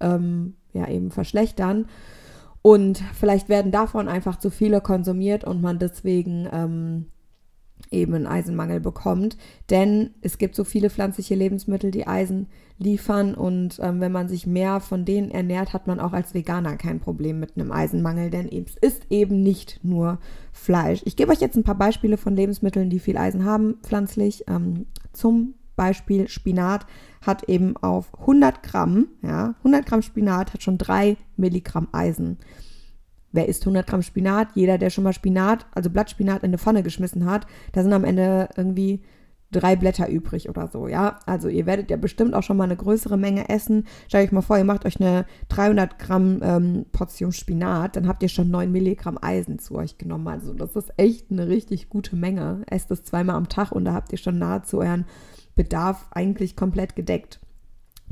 ähm, 0.00 0.54
ja 0.74 0.86
eben 0.88 1.10
verschlechtern. 1.10 1.86
Und 2.62 3.02
vielleicht 3.14 3.48
werden 3.48 3.72
davon 3.72 4.06
einfach 4.06 4.38
zu 4.38 4.50
viele 4.50 4.82
konsumiert 4.82 5.44
und 5.44 5.62
man 5.62 5.78
deswegen 5.78 6.46
ähm, 6.52 7.06
eben 7.90 8.14
einen 8.14 8.26
Eisenmangel 8.26 8.80
bekommt. 8.80 9.36
Denn 9.68 10.10
es 10.20 10.38
gibt 10.38 10.54
so 10.54 10.64
viele 10.64 10.90
pflanzliche 10.90 11.34
Lebensmittel, 11.34 11.90
die 11.90 12.06
Eisen 12.06 12.46
liefern 12.78 13.34
und 13.34 13.78
ähm, 13.82 14.00
wenn 14.00 14.10
man 14.10 14.28
sich 14.28 14.46
mehr 14.46 14.80
von 14.80 15.04
denen 15.04 15.30
ernährt, 15.30 15.74
hat 15.74 15.86
man 15.86 16.00
auch 16.00 16.14
als 16.14 16.32
Veganer 16.32 16.76
kein 16.76 16.98
Problem 16.98 17.38
mit 17.38 17.56
einem 17.56 17.72
Eisenmangel, 17.72 18.30
denn 18.30 18.48
es 18.48 18.74
ist 18.76 19.02
eben 19.10 19.42
nicht 19.42 19.80
nur 19.82 20.18
Fleisch. 20.50 21.02
Ich 21.04 21.14
gebe 21.14 21.30
euch 21.30 21.40
jetzt 21.40 21.56
ein 21.56 21.62
paar 21.62 21.76
Beispiele 21.76 22.16
von 22.16 22.34
Lebensmitteln, 22.34 22.88
die 22.88 22.98
viel 22.98 23.18
Eisen 23.18 23.44
haben, 23.44 23.76
pflanzlich. 23.82 24.44
Ähm, 24.48 24.86
zum 25.12 25.54
Beispiel 25.76 26.28
Spinat 26.28 26.86
hat 27.20 27.48
eben 27.48 27.76
auf 27.76 28.18
100 28.20 28.62
Gramm, 28.62 29.08
ja, 29.22 29.54
100 29.58 29.84
Gramm 29.84 30.02
Spinat 30.02 30.54
hat 30.54 30.62
schon 30.62 30.78
3 30.78 31.18
Milligramm 31.36 31.88
Eisen. 31.92 32.38
Wer 33.32 33.48
isst 33.48 33.62
100 33.62 33.86
Gramm 33.86 34.02
Spinat? 34.02 34.48
Jeder, 34.54 34.78
der 34.78 34.90
schon 34.90 35.04
mal 35.04 35.12
Spinat, 35.12 35.66
also 35.74 35.90
Blattspinat 35.90 36.42
in 36.42 36.50
eine 36.50 36.58
Pfanne 36.58 36.82
geschmissen 36.82 37.26
hat, 37.26 37.46
da 37.72 37.82
sind 37.82 37.92
am 37.92 38.04
Ende 38.04 38.48
irgendwie 38.56 39.02
drei 39.52 39.74
Blätter 39.76 40.08
übrig 40.08 40.48
oder 40.48 40.68
so, 40.68 40.86
ja. 40.86 41.18
Also 41.26 41.48
ihr 41.48 41.66
werdet 41.66 41.90
ja 41.90 41.96
bestimmt 41.96 42.34
auch 42.34 42.42
schon 42.42 42.56
mal 42.56 42.64
eine 42.64 42.76
größere 42.76 43.16
Menge 43.16 43.48
essen. 43.48 43.86
Stellt 44.08 44.28
euch 44.28 44.32
mal 44.32 44.42
vor, 44.42 44.58
ihr 44.58 44.64
macht 44.64 44.86
euch 44.86 45.00
eine 45.00 45.26
300 45.48 45.98
Gramm 45.98 46.40
ähm, 46.42 46.86
Portion 46.92 47.32
Spinat, 47.32 47.96
dann 47.96 48.06
habt 48.06 48.22
ihr 48.22 48.28
schon 48.28 48.50
9 48.50 48.70
Milligramm 48.70 49.18
Eisen 49.20 49.58
zu 49.58 49.74
euch 49.74 49.98
genommen. 49.98 50.28
Also 50.28 50.54
das 50.54 50.76
ist 50.76 50.92
echt 50.96 51.30
eine 51.30 51.48
richtig 51.48 51.88
gute 51.88 52.16
Menge. 52.16 52.62
Esst 52.70 52.90
es 52.90 53.02
zweimal 53.02 53.36
am 53.36 53.48
Tag 53.48 53.72
und 53.72 53.84
da 53.84 53.94
habt 53.94 54.12
ihr 54.12 54.18
schon 54.18 54.38
nahezu 54.38 54.78
euren 54.78 55.04
Bedarf 55.56 56.08
eigentlich 56.12 56.56
komplett 56.56 56.94
gedeckt. 56.94 57.40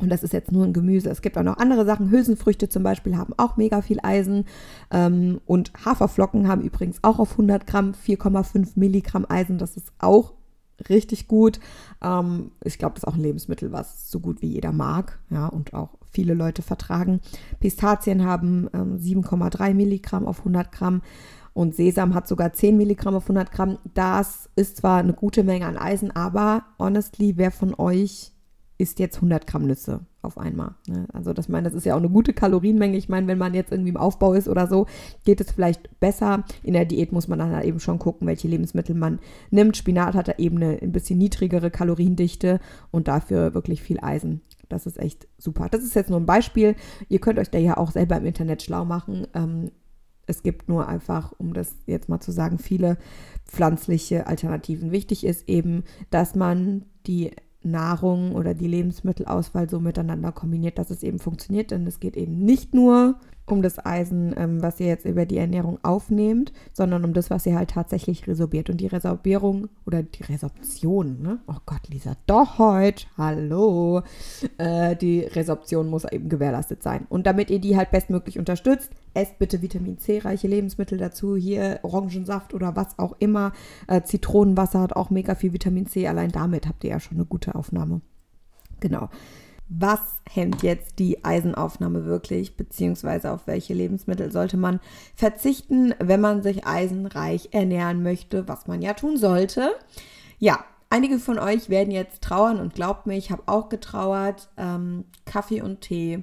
Und 0.00 0.10
das 0.10 0.22
ist 0.22 0.32
jetzt 0.32 0.52
nur 0.52 0.64
ein 0.64 0.72
Gemüse. 0.72 1.10
Es 1.10 1.22
gibt 1.22 1.36
auch 1.36 1.42
noch 1.42 1.58
andere 1.58 1.84
Sachen. 1.84 2.10
Hülsenfrüchte 2.10 2.68
zum 2.68 2.82
Beispiel 2.82 3.16
haben 3.16 3.34
auch 3.36 3.56
mega 3.56 3.82
viel 3.82 3.98
Eisen. 4.02 4.44
Ähm, 4.90 5.40
und 5.46 5.72
Haferflocken 5.84 6.48
haben 6.48 6.62
übrigens 6.62 6.98
auch 7.02 7.18
auf 7.18 7.32
100 7.32 7.66
Gramm 7.66 7.92
4,5 7.92 8.70
Milligramm 8.76 9.26
Eisen. 9.28 9.58
Das 9.58 9.76
ist 9.76 9.92
auch 9.98 10.34
richtig 10.88 11.26
gut. 11.26 11.58
Ähm, 12.02 12.52
ich 12.62 12.78
glaube, 12.78 12.94
das 12.94 13.02
ist 13.02 13.08
auch 13.08 13.16
ein 13.16 13.22
Lebensmittel, 13.22 13.72
was 13.72 14.10
so 14.10 14.20
gut 14.20 14.42
wie 14.42 14.48
jeder 14.48 14.72
mag. 14.72 15.18
Ja, 15.30 15.46
und 15.46 15.74
auch 15.74 15.90
viele 16.10 16.34
Leute 16.34 16.62
vertragen. 16.62 17.20
Pistazien 17.60 18.24
haben 18.24 18.68
ähm, 18.72 18.98
7,3 18.98 19.74
Milligramm 19.74 20.26
auf 20.26 20.40
100 20.40 20.70
Gramm. 20.70 21.02
Und 21.54 21.74
Sesam 21.74 22.14
hat 22.14 22.28
sogar 22.28 22.52
10 22.52 22.76
Milligramm 22.76 23.16
auf 23.16 23.24
100 23.24 23.50
Gramm. 23.50 23.78
Das 23.94 24.48
ist 24.54 24.76
zwar 24.76 25.00
eine 25.00 25.12
gute 25.12 25.42
Menge 25.42 25.66
an 25.66 25.76
Eisen, 25.76 26.14
aber 26.14 26.62
honestly, 26.78 27.36
wer 27.36 27.50
von 27.50 27.74
euch 27.74 28.32
isst 28.78 29.00
jetzt 29.00 29.16
100 29.16 29.46
Gramm 29.46 29.66
Nüsse 29.66 30.06
auf 30.22 30.38
einmal. 30.38 30.76
Ne? 30.86 31.06
Also 31.12 31.32
das, 31.32 31.48
meine, 31.48 31.64
das 31.64 31.74
ist 31.74 31.84
ja 31.84 31.94
auch 31.94 31.98
eine 31.98 32.08
gute 32.08 32.32
Kalorienmenge. 32.32 32.96
Ich 32.96 33.08
meine, 33.08 33.26
wenn 33.26 33.38
man 33.38 33.54
jetzt 33.54 33.72
irgendwie 33.72 33.90
im 33.90 33.96
Aufbau 33.96 34.34
ist 34.34 34.48
oder 34.48 34.68
so, 34.68 34.86
geht 35.24 35.40
es 35.40 35.50
vielleicht 35.50 36.00
besser. 36.00 36.44
In 36.62 36.74
der 36.74 36.84
Diät 36.84 37.10
muss 37.10 37.26
man 37.26 37.40
dann 37.40 37.54
halt 37.54 37.64
eben 37.64 37.80
schon 37.80 37.98
gucken, 37.98 38.26
welche 38.26 38.46
Lebensmittel 38.46 38.94
man 38.94 39.18
nimmt. 39.50 39.76
Spinat 39.76 40.14
hat 40.14 40.28
da 40.28 40.34
eben 40.38 40.56
eine 40.56 40.78
ein 40.80 40.92
bisschen 40.92 41.18
niedrigere 41.18 41.70
Kaloriendichte 41.70 42.60
und 42.92 43.08
dafür 43.08 43.54
wirklich 43.54 43.82
viel 43.82 43.98
Eisen. 44.00 44.42
Das 44.68 44.86
ist 44.86 44.98
echt 44.98 45.26
super. 45.38 45.68
Das 45.68 45.82
ist 45.82 45.94
jetzt 45.94 46.10
nur 46.10 46.20
ein 46.20 46.26
Beispiel. 46.26 46.76
Ihr 47.08 47.20
könnt 47.20 47.38
euch 47.38 47.50
da 47.50 47.58
ja 47.58 47.76
auch 47.76 47.90
selber 47.90 48.16
im 48.16 48.26
Internet 48.26 48.62
schlau 48.62 48.84
machen. 48.84 49.26
Ähm, 49.34 49.70
es 50.26 50.42
gibt 50.42 50.68
nur 50.68 50.86
einfach, 50.86 51.32
um 51.38 51.54
das 51.54 51.74
jetzt 51.86 52.08
mal 52.08 52.20
zu 52.20 52.32
sagen, 52.32 52.58
viele 52.58 52.98
pflanzliche 53.46 54.26
Alternativen. 54.26 54.92
Wichtig 54.92 55.24
ist 55.24 55.48
eben, 55.48 55.84
dass 56.10 56.34
man 56.34 56.84
die 57.06 57.32
Nahrung 57.62 58.34
oder 58.34 58.54
die 58.54 58.68
Lebensmittelauswahl 58.68 59.68
so 59.68 59.80
miteinander 59.80 60.32
kombiniert, 60.32 60.78
dass 60.78 60.90
es 60.90 61.02
eben 61.02 61.18
funktioniert. 61.18 61.70
Denn 61.70 61.86
es 61.86 62.00
geht 62.00 62.16
eben 62.16 62.38
nicht 62.38 62.74
nur 62.74 63.18
um 63.50 63.62
das 63.62 63.84
Eisen, 63.84 64.34
ähm, 64.36 64.62
was 64.62 64.80
ihr 64.80 64.86
jetzt 64.86 65.04
über 65.04 65.26
die 65.26 65.38
Ernährung 65.38 65.78
aufnehmt, 65.82 66.52
sondern 66.72 67.04
um 67.04 67.12
das, 67.12 67.30
was 67.30 67.46
ihr 67.46 67.56
halt 67.56 67.70
tatsächlich 67.70 68.26
resorbiert. 68.26 68.70
Und 68.70 68.78
die 68.80 68.86
Resorbierung 68.86 69.68
oder 69.86 70.02
die 70.02 70.22
Resorption, 70.22 71.22
ne? 71.22 71.38
Oh 71.46 71.56
Gott, 71.66 71.88
Lisa, 71.88 72.16
doch 72.26 72.58
heute, 72.58 73.06
hallo. 73.16 74.02
Äh, 74.58 74.96
die 74.96 75.20
Resorption 75.20 75.88
muss 75.88 76.04
eben 76.04 76.28
gewährleistet 76.28 76.82
sein. 76.82 77.06
Und 77.08 77.26
damit 77.26 77.50
ihr 77.50 77.58
die 77.58 77.76
halt 77.76 77.90
bestmöglich 77.90 78.38
unterstützt, 78.38 78.90
esst 79.14 79.38
bitte 79.38 79.62
Vitamin 79.62 79.98
C-reiche 79.98 80.48
Lebensmittel 80.48 80.98
dazu. 80.98 81.36
Hier 81.36 81.80
Orangensaft 81.82 82.54
oder 82.54 82.76
was 82.76 82.98
auch 82.98 83.16
immer. 83.18 83.52
Äh, 83.86 84.02
Zitronenwasser 84.02 84.80
hat 84.80 84.94
auch 84.94 85.10
mega 85.10 85.34
viel 85.34 85.52
Vitamin 85.52 85.86
C. 85.86 86.06
Allein 86.08 86.30
damit 86.30 86.66
habt 86.66 86.84
ihr 86.84 86.90
ja 86.90 87.00
schon 87.00 87.18
eine 87.18 87.26
gute 87.26 87.54
Aufnahme. 87.54 88.00
Genau 88.80 89.08
was 89.68 90.00
hemmt 90.28 90.62
jetzt 90.62 90.98
die 90.98 91.24
Eisenaufnahme 91.24 92.04
wirklich, 92.06 92.56
beziehungsweise 92.56 93.32
auf 93.32 93.46
welche 93.46 93.74
Lebensmittel 93.74 94.32
sollte 94.32 94.56
man 94.56 94.80
verzichten, 95.14 95.94
wenn 95.98 96.20
man 96.20 96.42
sich 96.42 96.66
eisenreich 96.66 97.50
ernähren 97.52 98.02
möchte, 98.02 98.48
was 98.48 98.66
man 98.66 98.82
ja 98.82 98.94
tun 98.94 99.16
sollte. 99.16 99.74
Ja, 100.38 100.64
einige 100.90 101.18
von 101.18 101.38
euch 101.38 101.68
werden 101.68 101.90
jetzt 101.90 102.22
trauern 102.22 102.60
und 102.60 102.74
glaubt 102.74 103.06
mir, 103.06 103.16
ich 103.16 103.30
habe 103.30 103.42
auch 103.46 103.68
getrauert. 103.68 104.48
Ähm, 104.56 105.04
Kaffee 105.26 105.60
und 105.60 105.82
Tee 105.82 106.22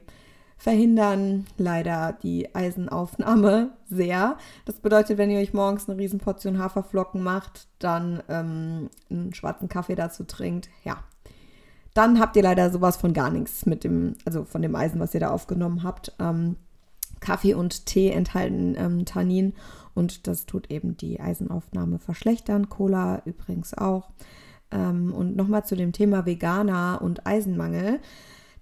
verhindern 0.58 1.46
leider 1.58 2.14
die 2.24 2.56
Eisenaufnahme 2.56 3.72
sehr. 3.90 4.38
Das 4.66 4.80
bedeutet, 4.80 5.18
wenn 5.18 5.30
ihr 5.30 5.40
euch 5.40 5.54
morgens 5.54 5.88
eine 5.88 6.00
Riesenportion 6.00 6.58
Haferflocken 6.58 7.22
macht, 7.22 7.68
dann 7.78 8.24
ähm, 8.30 8.90
einen 9.12 9.34
schwarzen 9.34 9.70
Kaffee 9.70 9.96
dazu 9.96 10.24
trinkt, 10.24 10.70
ja, 10.84 11.04
dann 11.96 12.20
habt 12.20 12.36
ihr 12.36 12.44
leider 12.44 12.70
sowas 12.70 12.98
von 12.98 13.14
gar 13.14 13.32
nichts 13.32 13.66
mit 13.66 13.84
dem, 13.86 14.16
also 14.26 14.44
von 14.44 14.62
dem 14.62 14.76
Eisen, 14.76 15.00
was 15.00 15.14
ihr 15.14 15.22
da 15.22 15.32
aufgenommen 15.32 15.82
habt. 15.82 16.14
Ähm, 16.20 16.58
Kaffee 17.22 17.54
und 17.54 17.86
Tee 17.86 18.12
enthalten 18.12 18.76
ähm, 18.78 19.06
Tannin 19.06 19.54
und 19.94 20.28
das 20.28 20.46
tut 20.46 20.70
eben 20.70 20.98
die 20.98 21.22
Eisenaufnahme 21.22 21.98
verschlechtern. 21.98 22.68
Cola 22.68 23.22
übrigens 23.24 23.74
auch. 23.74 24.12
Ähm, 24.72 25.14
und 25.14 25.38
nochmal 25.38 25.66
zu 25.66 25.78
dem 25.78 25.94
Thema 25.94 26.26
Veganer 26.26 27.00
und 27.02 27.26
Eisenmangel. 27.26 28.02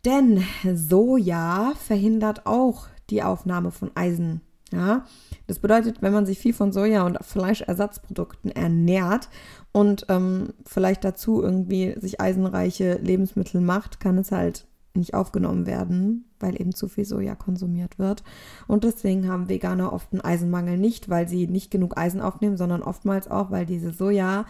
Denn 0.05 0.43
Soja 0.71 1.73
verhindert 1.75 2.45
auch 2.45 2.85
die 3.09 3.23
Aufnahme 3.23 3.71
von 3.71 3.89
Eisen. 3.95 4.41
Ja, 4.73 5.05
das 5.45 5.59
bedeutet, 5.59 6.01
wenn 6.01 6.13
man 6.13 6.25
sich 6.25 6.39
viel 6.39 6.53
von 6.53 6.71
Soja 6.71 7.05
und 7.05 7.23
Fleischersatzprodukten 7.23 8.49
ernährt 8.49 9.29
und 9.71 10.07
ähm, 10.09 10.53
vielleicht 10.65 11.03
dazu 11.03 11.43
irgendwie 11.43 11.93
sich 11.99 12.19
eisenreiche 12.19 12.95
Lebensmittel 12.95 13.61
macht, 13.61 13.99
kann 13.99 14.17
es 14.17 14.31
halt 14.31 14.65
nicht 14.95 15.13
aufgenommen 15.13 15.67
werden, 15.67 16.25
weil 16.39 16.59
eben 16.59 16.73
zu 16.73 16.87
viel 16.87 17.05
Soja 17.05 17.35
konsumiert 17.35 17.99
wird. 17.99 18.23
Und 18.67 18.83
deswegen 18.83 19.27
haben 19.27 19.47
Veganer 19.47 19.93
oft 19.93 20.11
einen 20.11 20.21
Eisenmangel 20.21 20.77
nicht, 20.77 21.07
weil 21.07 21.27
sie 21.27 21.47
nicht 21.47 21.69
genug 21.69 21.95
Eisen 21.95 22.21
aufnehmen, 22.21 22.57
sondern 22.57 22.81
oftmals 22.81 23.29
auch, 23.29 23.51
weil 23.51 23.67
diese 23.67 23.91
Soja, 23.91 24.45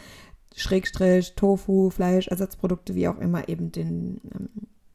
Schrägstrich, 0.55 1.35
Tofu, 1.35 1.89
Fleisch, 1.89 2.29
Ersatzprodukte, 2.29 2.95
wie 2.95 3.09
auch 3.09 3.19
immer, 3.19 3.49
eben 3.49 3.73
den, 3.73 4.21
ähm, 4.33 4.49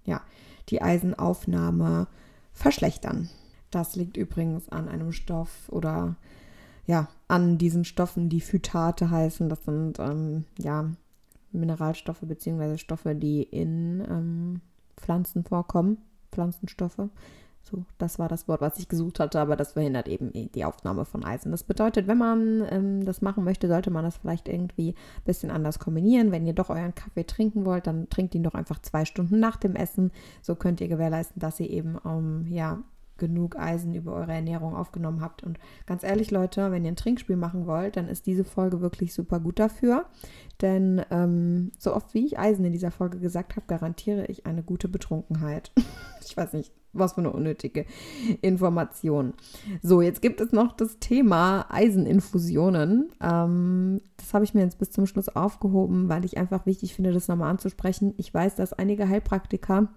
ja, 0.04 0.22
die 0.70 0.80
Eisenaufnahme 0.80 2.06
verschlechtern. 2.52 3.28
Das 3.70 3.96
liegt 3.96 4.16
übrigens 4.16 4.68
an 4.68 4.88
einem 4.88 5.12
Stoff 5.12 5.68
oder 5.68 6.16
ja, 6.86 7.08
an 7.28 7.58
diesen 7.58 7.84
Stoffen, 7.84 8.28
die 8.30 8.40
Phytate 8.40 9.10
heißen. 9.10 9.48
Das 9.48 9.64
sind 9.64 9.98
ähm, 9.98 10.44
ja 10.58 10.90
Mineralstoffe 11.52 12.22
bzw. 12.22 12.78
Stoffe, 12.78 13.14
die 13.14 13.42
in 13.42 14.00
ähm, 14.08 14.60
Pflanzen 14.96 15.44
vorkommen. 15.44 15.98
Pflanzenstoffe. 16.32 17.08
So, 17.62 17.84
das 17.98 18.18
war 18.18 18.28
das 18.28 18.48
Wort, 18.48 18.62
was 18.62 18.78
ich 18.78 18.88
gesucht 18.88 19.20
hatte, 19.20 19.38
aber 19.40 19.54
das 19.54 19.72
verhindert 19.72 20.08
eben 20.08 20.32
die 20.32 20.64
Aufnahme 20.64 21.04
von 21.04 21.22
Eisen. 21.22 21.50
Das 21.50 21.64
bedeutet, 21.64 22.06
wenn 22.06 22.16
man 22.16 22.66
ähm, 22.70 23.04
das 23.04 23.20
machen 23.20 23.44
möchte, 23.44 23.68
sollte 23.68 23.90
man 23.90 24.04
das 24.04 24.16
vielleicht 24.16 24.48
irgendwie 24.48 24.90
ein 24.90 25.24
bisschen 25.26 25.50
anders 25.50 25.78
kombinieren. 25.78 26.32
Wenn 26.32 26.46
ihr 26.46 26.54
doch 26.54 26.70
euren 26.70 26.94
Kaffee 26.94 27.24
trinken 27.24 27.66
wollt, 27.66 27.86
dann 27.86 28.08
trinkt 28.08 28.34
ihn 28.34 28.42
doch 28.42 28.54
einfach 28.54 28.80
zwei 28.80 29.04
Stunden 29.04 29.38
nach 29.38 29.56
dem 29.56 29.76
Essen. 29.76 30.12
So 30.40 30.54
könnt 30.54 30.80
ihr 30.80 30.88
gewährleisten, 30.88 31.40
dass 31.40 31.60
ihr 31.60 31.68
eben 31.68 31.98
ähm, 32.06 32.46
ja, 32.48 32.78
genug 33.18 33.56
Eisen 33.56 33.94
über 33.94 34.12
eure 34.14 34.32
Ernährung 34.32 34.74
aufgenommen 34.74 35.20
habt. 35.20 35.42
Und 35.42 35.58
ganz 35.86 36.02
ehrlich, 36.02 36.30
Leute, 36.30 36.70
wenn 36.70 36.84
ihr 36.84 36.92
ein 36.92 36.96
Trinkspiel 36.96 37.36
machen 37.36 37.66
wollt, 37.66 37.96
dann 37.96 38.08
ist 38.08 38.26
diese 38.26 38.44
Folge 38.44 38.80
wirklich 38.80 39.12
super 39.12 39.40
gut 39.40 39.58
dafür. 39.58 40.06
Denn 40.60 41.02
ähm, 41.10 41.72
so 41.78 41.94
oft 41.94 42.14
wie 42.14 42.26
ich 42.26 42.38
Eisen 42.38 42.64
in 42.64 42.72
dieser 42.72 42.90
Folge 42.90 43.18
gesagt 43.18 43.56
habe, 43.56 43.66
garantiere 43.66 44.26
ich 44.26 44.46
eine 44.46 44.62
gute 44.62 44.88
Betrunkenheit. 44.88 45.72
ich 46.24 46.36
weiß 46.36 46.52
nicht, 46.54 46.72
was 46.92 47.12
für 47.12 47.20
eine 47.20 47.30
unnötige 47.30 47.84
Information. 48.40 49.34
So, 49.82 50.00
jetzt 50.00 50.22
gibt 50.22 50.40
es 50.40 50.52
noch 50.52 50.72
das 50.72 50.98
Thema 50.98 51.66
Eiseninfusionen. 51.68 53.10
Ähm, 53.20 54.00
das 54.16 54.34
habe 54.34 54.44
ich 54.44 54.54
mir 54.54 54.62
jetzt 54.62 54.78
bis 54.78 54.90
zum 54.90 55.06
Schluss 55.06 55.28
aufgehoben, 55.28 56.08
weil 56.08 56.24
ich 56.24 56.38
einfach 56.38 56.66
wichtig 56.66 56.94
finde, 56.94 57.12
das 57.12 57.28
nochmal 57.28 57.50
anzusprechen. 57.50 58.14
Ich 58.16 58.32
weiß, 58.32 58.56
dass 58.56 58.72
einige 58.72 59.08
Heilpraktiker 59.08 59.88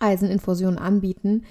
Eiseninfusionen 0.00 0.78
anbieten. 0.78 1.44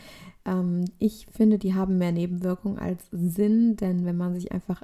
Ähm, 0.46 0.86
ich 0.98 1.28
finde, 1.32 1.58
die 1.58 1.76
haben 1.76 1.98
mehr 1.98 2.12
Nebenwirkungen 2.12 2.80
als 2.80 3.08
Sinn, 3.12 3.78
denn 3.78 4.06
wenn 4.06 4.18
man 4.18 4.34
sich 4.34 4.52
einfach, 4.52 4.84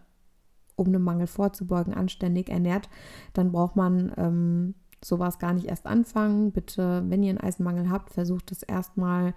um 0.75 0.87
einem 0.87 1.03
Mangel 1.03 1.27
vorzubeugen, 1.27 1.93
anständig 1.93 2.49
ernährt, 2.49 2.89
dann 3.33 3.51
braucht 3.51 3.75
man 3.75 4.11
ähm, 4.17 4.75
sowas 5.03 5.39
gar 5.39 5.53
nicht 5.53 5.67
erst 5.67 5.85
anfangen. 5.85 6.51
Bitte, 6.51 7.03
wenn 7.07 7.23
ihr 7.23 7.29
einen 7.29 7.39
Eisenmangel 7.39 7.89
habt, 7.89 8.11
versucht 8.11 8.51
es 8.51 8.63
erstmal 8.63 9.33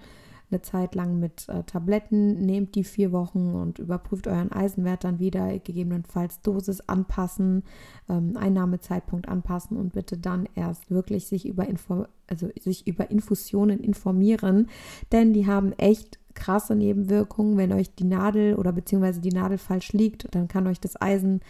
eine 0.51 0.63
Zeit 0.63 0.95
lang 0.95 1.19
mit 1.19 1.49
äh, 1.49 1.63
Tabletten, 1.65 2.39
nehmt 2.39 2.75
die 2.75 2.85
vier 2.85 3.13
Wochen 3.13 3.55
und 3.55 3.79
überprüft 3.79 4.27
euren 4.27 4.53
Eisenwert 4.53 5.05
dann 5.05 5.19
wieder, 5.19 5.59
gegebenenfalls 5.59 6.41
Dosis 6.43 6.81
anpassen, 6.83 7.65
ähm, 8.09 8.37
Einnahmezeitpunkt 8.37 9.29
anpassen 9.29 9.77
und 9.77 9.93
bitte 9.93 10.19
dann 10.19 10.49
erst 10.55 10.91
wirklich 10.91 11.27
sich 11.27 11.47
über, 11.47 11.67
Info 11.67 12.07
also 12.27 12.49
sich 12.61 12.87
über 12.87 13.11
Infusionen 13.11 13.81
informieren, 13.81 14.69
denn 15.13 15.33
die 15.33 15.47
haben 15.47 15.73
echt 15.73 16.19
krasse 16.39 16.75
Nebenwirkungen. 16.75 17.57
Wenn 17.59 17.73
euch 17.73 17.95
die 17.95 18.05
Nadel 18.05 18.55
oder 18.55 18.73
beziehungsweise 18.73 19.21
die 19.21 19.33
Nadel 19.33 19.59
falsch 19.59 19.93
liegt, 19.93 20.35
dann 20.35 20.49
kann 20.49 20.67
euch 20.67 20.81
das 20.81 21.01
Eisen 21.01 21.41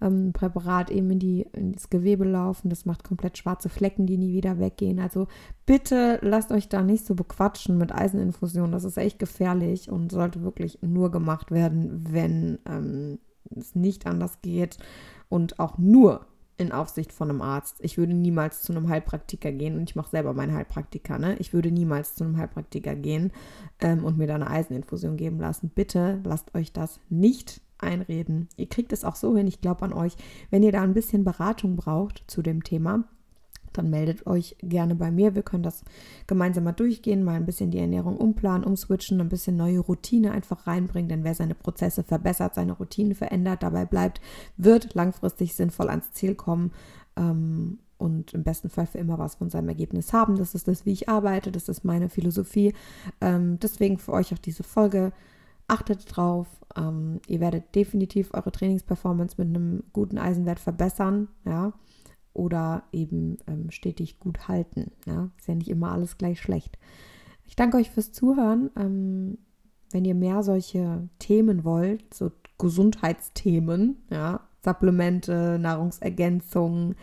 ähm, 0.00 0.32
eben 0.90 1.10
in, 1.10 1.18
die, 1.18 1.46
in 1.52 1.72
das 1.72 1.90
Gewebe 1.90 2.24
laufen. 2.24 2.70
Das 2.70 2.86
macht 2.86 3.04
komplett 3.04 3.38
schwarze 3.38 3.68
Flecken, 3.68 4.06
die 4.06 4.18
nie 4.18 4.32
wieder 4.32 4.58
weggehen. 4.58 5.00
Also 5.00 5.26
bitte 5.64 6.18
lasst 6.22 6.52
euch 6.52 6.68
da 6.68 6.82
nicht 6.82 7.06
so 7.06 7.14
bequatschen 7.14 7.78
mit 7.78 7.94
Eiseninfusion. 7.94 8.72
Das 8.72 8.84
ist 8.84 8.98
echt 8.98 9.18
gefährlich 9.18 9.90
und 9.90 10.12
sollte 10.12 10.42
wirklich 10.42 10.78
nur 10.82 11.10
gemacht 11.10 11.50
werden, 11.50 12.04
wenn 12.10 12.58
ähm, 12.68 13.18
es 13.54 13.74
nicht 13.74 14.06
anders 14.06 14.40
geht 14.42 14.78
und 15.28 15.58
auch 15.58 15.78
nur 15.78 16.26
in 16.58 16.72
Aufsicht 16.72 17.12
von 17.12 17.30
einem 17.30 17.42
Arzt. 17.42 17.76
Ich 17.80 17.98
würde 17.98 18.14
niemals 18.14 18.62
zu 18.62 18.72
einem 18.72 18.88
Heilpraktiker 18.88 19.52
gehen 19.52 19.76
und 19.76 19.90
ich 19.90 19.96
mache 19.96 20.10
selber 20.10 20.32
meinen 20.32 20.54
Heilpraktiker. 20.54 21.18
Ne? 21.18 21.36
Ich 21.38 21.52
würde 21.52 21.70
niemals 21.70 22.14
zu 22.14 22.24
einem 22.24 22.36
Heilpraktiker 22.36 22.94
gehen 22.94 23.32
ähm, 23.80 24.04
und 24.04 24.18
mir 24.18 24.26
da 24.26 24.36
eine 24.36 24.50
Eiseninfusion 24.50 25.16
geben 25.16 25.38
lassen. 25.38 25.70
Bitte 25.74 26.20
lasst 26.24 26.54
euch 26.54 26.72
das 26.72 27.00
nicht 27.08 27.60
einreden. 27.78 28.48
Ihr 28.56 28.68
kriegt 28.68 28.92
es 28.92 29.04
auch 29.04 29.16
so 29.16 29.36
hin, 29.36 29.46
ich 29.46 29.60
glaube 29.60 29.84
an 29.84 29.92
euch. 29.92 30.16
Wenn 30.50 30.62
ihr 30.62 30.72
da 30.72 30.82
ein 30.82 30.94
bisschen 30.94 31.24
Beratung 31.24 31.76
braucht 31.76 32.24
zu 32.26 32.42
dem 32.42 32.64
Thema, 32.64 33.04
dann 33.76 33.90
meldet 33.90 34.26
euch 34.26 34.56
gerne 34.60 34.94
bei 34.94 35.10
mir. 35.10 35.34
Wir 35.34 35.42
können 35.42 35.62
das 35.62 35.84
gemeinsam 36.26 36.64
mal 36.64 36.72
durchgehen, 36.72 37.24
mal 37.24 37.34
ein 37.34 37.46
bisschen 37.46 37.70
die 37.70 37.78
Ernährung 37.78 38.16
umplanen, 38.16 38.64
umswitchen, 38.64 39.20
ein 39.20 39.28
bisschen 39.28 39.56
neue 39.56 39.80
Routine 39.80 40.32
einfach 40.32 40.66
reinbringen. 40.66 41.08
Denn 41.08 41.24
wer 41.24 41.34
seine 41.34 41.54
Prozesse 41.54 42.02
verbessert, 42.02 42.54
seine 42.54 42.72
Routine 42.72 43.14
verändert, 43.14 43.62
dabei 43.62 43.84
bleibt, 43.84 44.20
wird 44.56 44.94
langfristig 44.94 45.54
sinnvoll 45.54 45.88
ans 45.88 46.12
Ziel 46.12 46.34
kommen. 46.34 46.72
Ähm, 47.16 47.78
und 47.98 48.34
im 48.34 48.44
besten 48.44 48.68
Fall 48.68 48.86
für 48.86 48.98
immer 48.98 49.18
was 49.18 49.36
von 49.36 49.50
seinem 49.50 49.68
Ergebnis 49.68 50.12
haben. 50.12 50.36
Das 50.36 50.54
ist 50.54 50.68
das, 50.68 50.84
wie 50.84 50.92
ich 50.92 51.08
arbeite, 51.08 51.50
das 51.50 51.68
ist 51.68 51.84
meine 51.84 52.08
Philosophie. 52.08 52.74
Ähm, 53.20 53.58
deswegen 53.60 53.98
für 53.98 54.12
euch 54.12 54.32
auch 54.34 54.38
diese 54.38 54.62
Folge. 54.62 55.12
Achtet 55.68 56.04
drauf, 56.14 56.46
ähm, 56.76 57.20
ihr 57.26 57.40
werdet 57.40 57.74
definitiv 57.74 58.32
eure 58.34 58.52
Trainingsperformance 58.52 59.34
mit 59.36 59.48
einem 59.48 59.82
guten 59.92 60.16
Eisenwert 60.16 60.60
verbessern, 60.60 61.28
ja. 61.44 61.72
Oder 62.36 62.84
eben 62.92 63.38
ähm, 63.46 63.70
stetig 63.70 64.20
gut 64.20 64.48
halten. 64.48 64.92
Ja? 65.06 65.30
Ist 65.38 65.48
ja 65.48 65.54
nicht 65.54 65.70
immer 65.70 65.92
alles 65.92 66.18
gleich 66.18 66.40
schlecht. 66.40 66.78
Ich 67.46 67.56
danke 67.56 67.78
euch 67.78 67.90
fürs 67.90 68.12
Zuhören. 68.12 68.70
Ähm, 68.76 69.38
wenn 69.92 70.04
ihr 70.04 70.14
mehr 70.14 70.42
solche 70.42 71.08
Themen 71.18 71.64
wollt, 71.64 72.12
so 72.12 72.32
Gesundheitsthemen, 72.58 73.96
ja, 74.10 74.40
Supplemente, 74.66 75.60
Nahrungsergänzungen, 75.60 76.96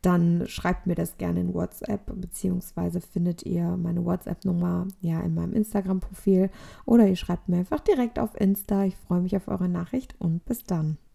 dann 0.00 0.44
schreibt 0.46 0.86
mir 0.86 0.94
das 0.94 1.18
gerne 1.18 1.40
in 1.40 1.52
WhatsApp, 1.52 2.10
beziehungsweise 2.18 3.02
findet 3.02 3.44
ihr 3.44 3.76
meine 3.76 4.06
WhatsApp-Nummer 4.06 4.88
ja 5.02 5.20
in 5.20 5.34
meinem 5.34 5.52
Instagram-Profil 5.52 6.48
oder 6.86 7.06
ihr 7.06 7.16
schreibt 7.16 7.50
mir 7.50 7.58
einfach 7.58 7.80
direkt 7.80 8.18
auf 8.18 8.40
Insta. 8.40 8.84
Ich 8.84 8.96
freue 8.96 9.20
mich 9.20 9.36
auf 9.36 9.48
eure 9.48 9.68
Nachricht 9.68 10.14
und 10.18 10.46
bis 10.46 10.64
dann. 10.64 10.96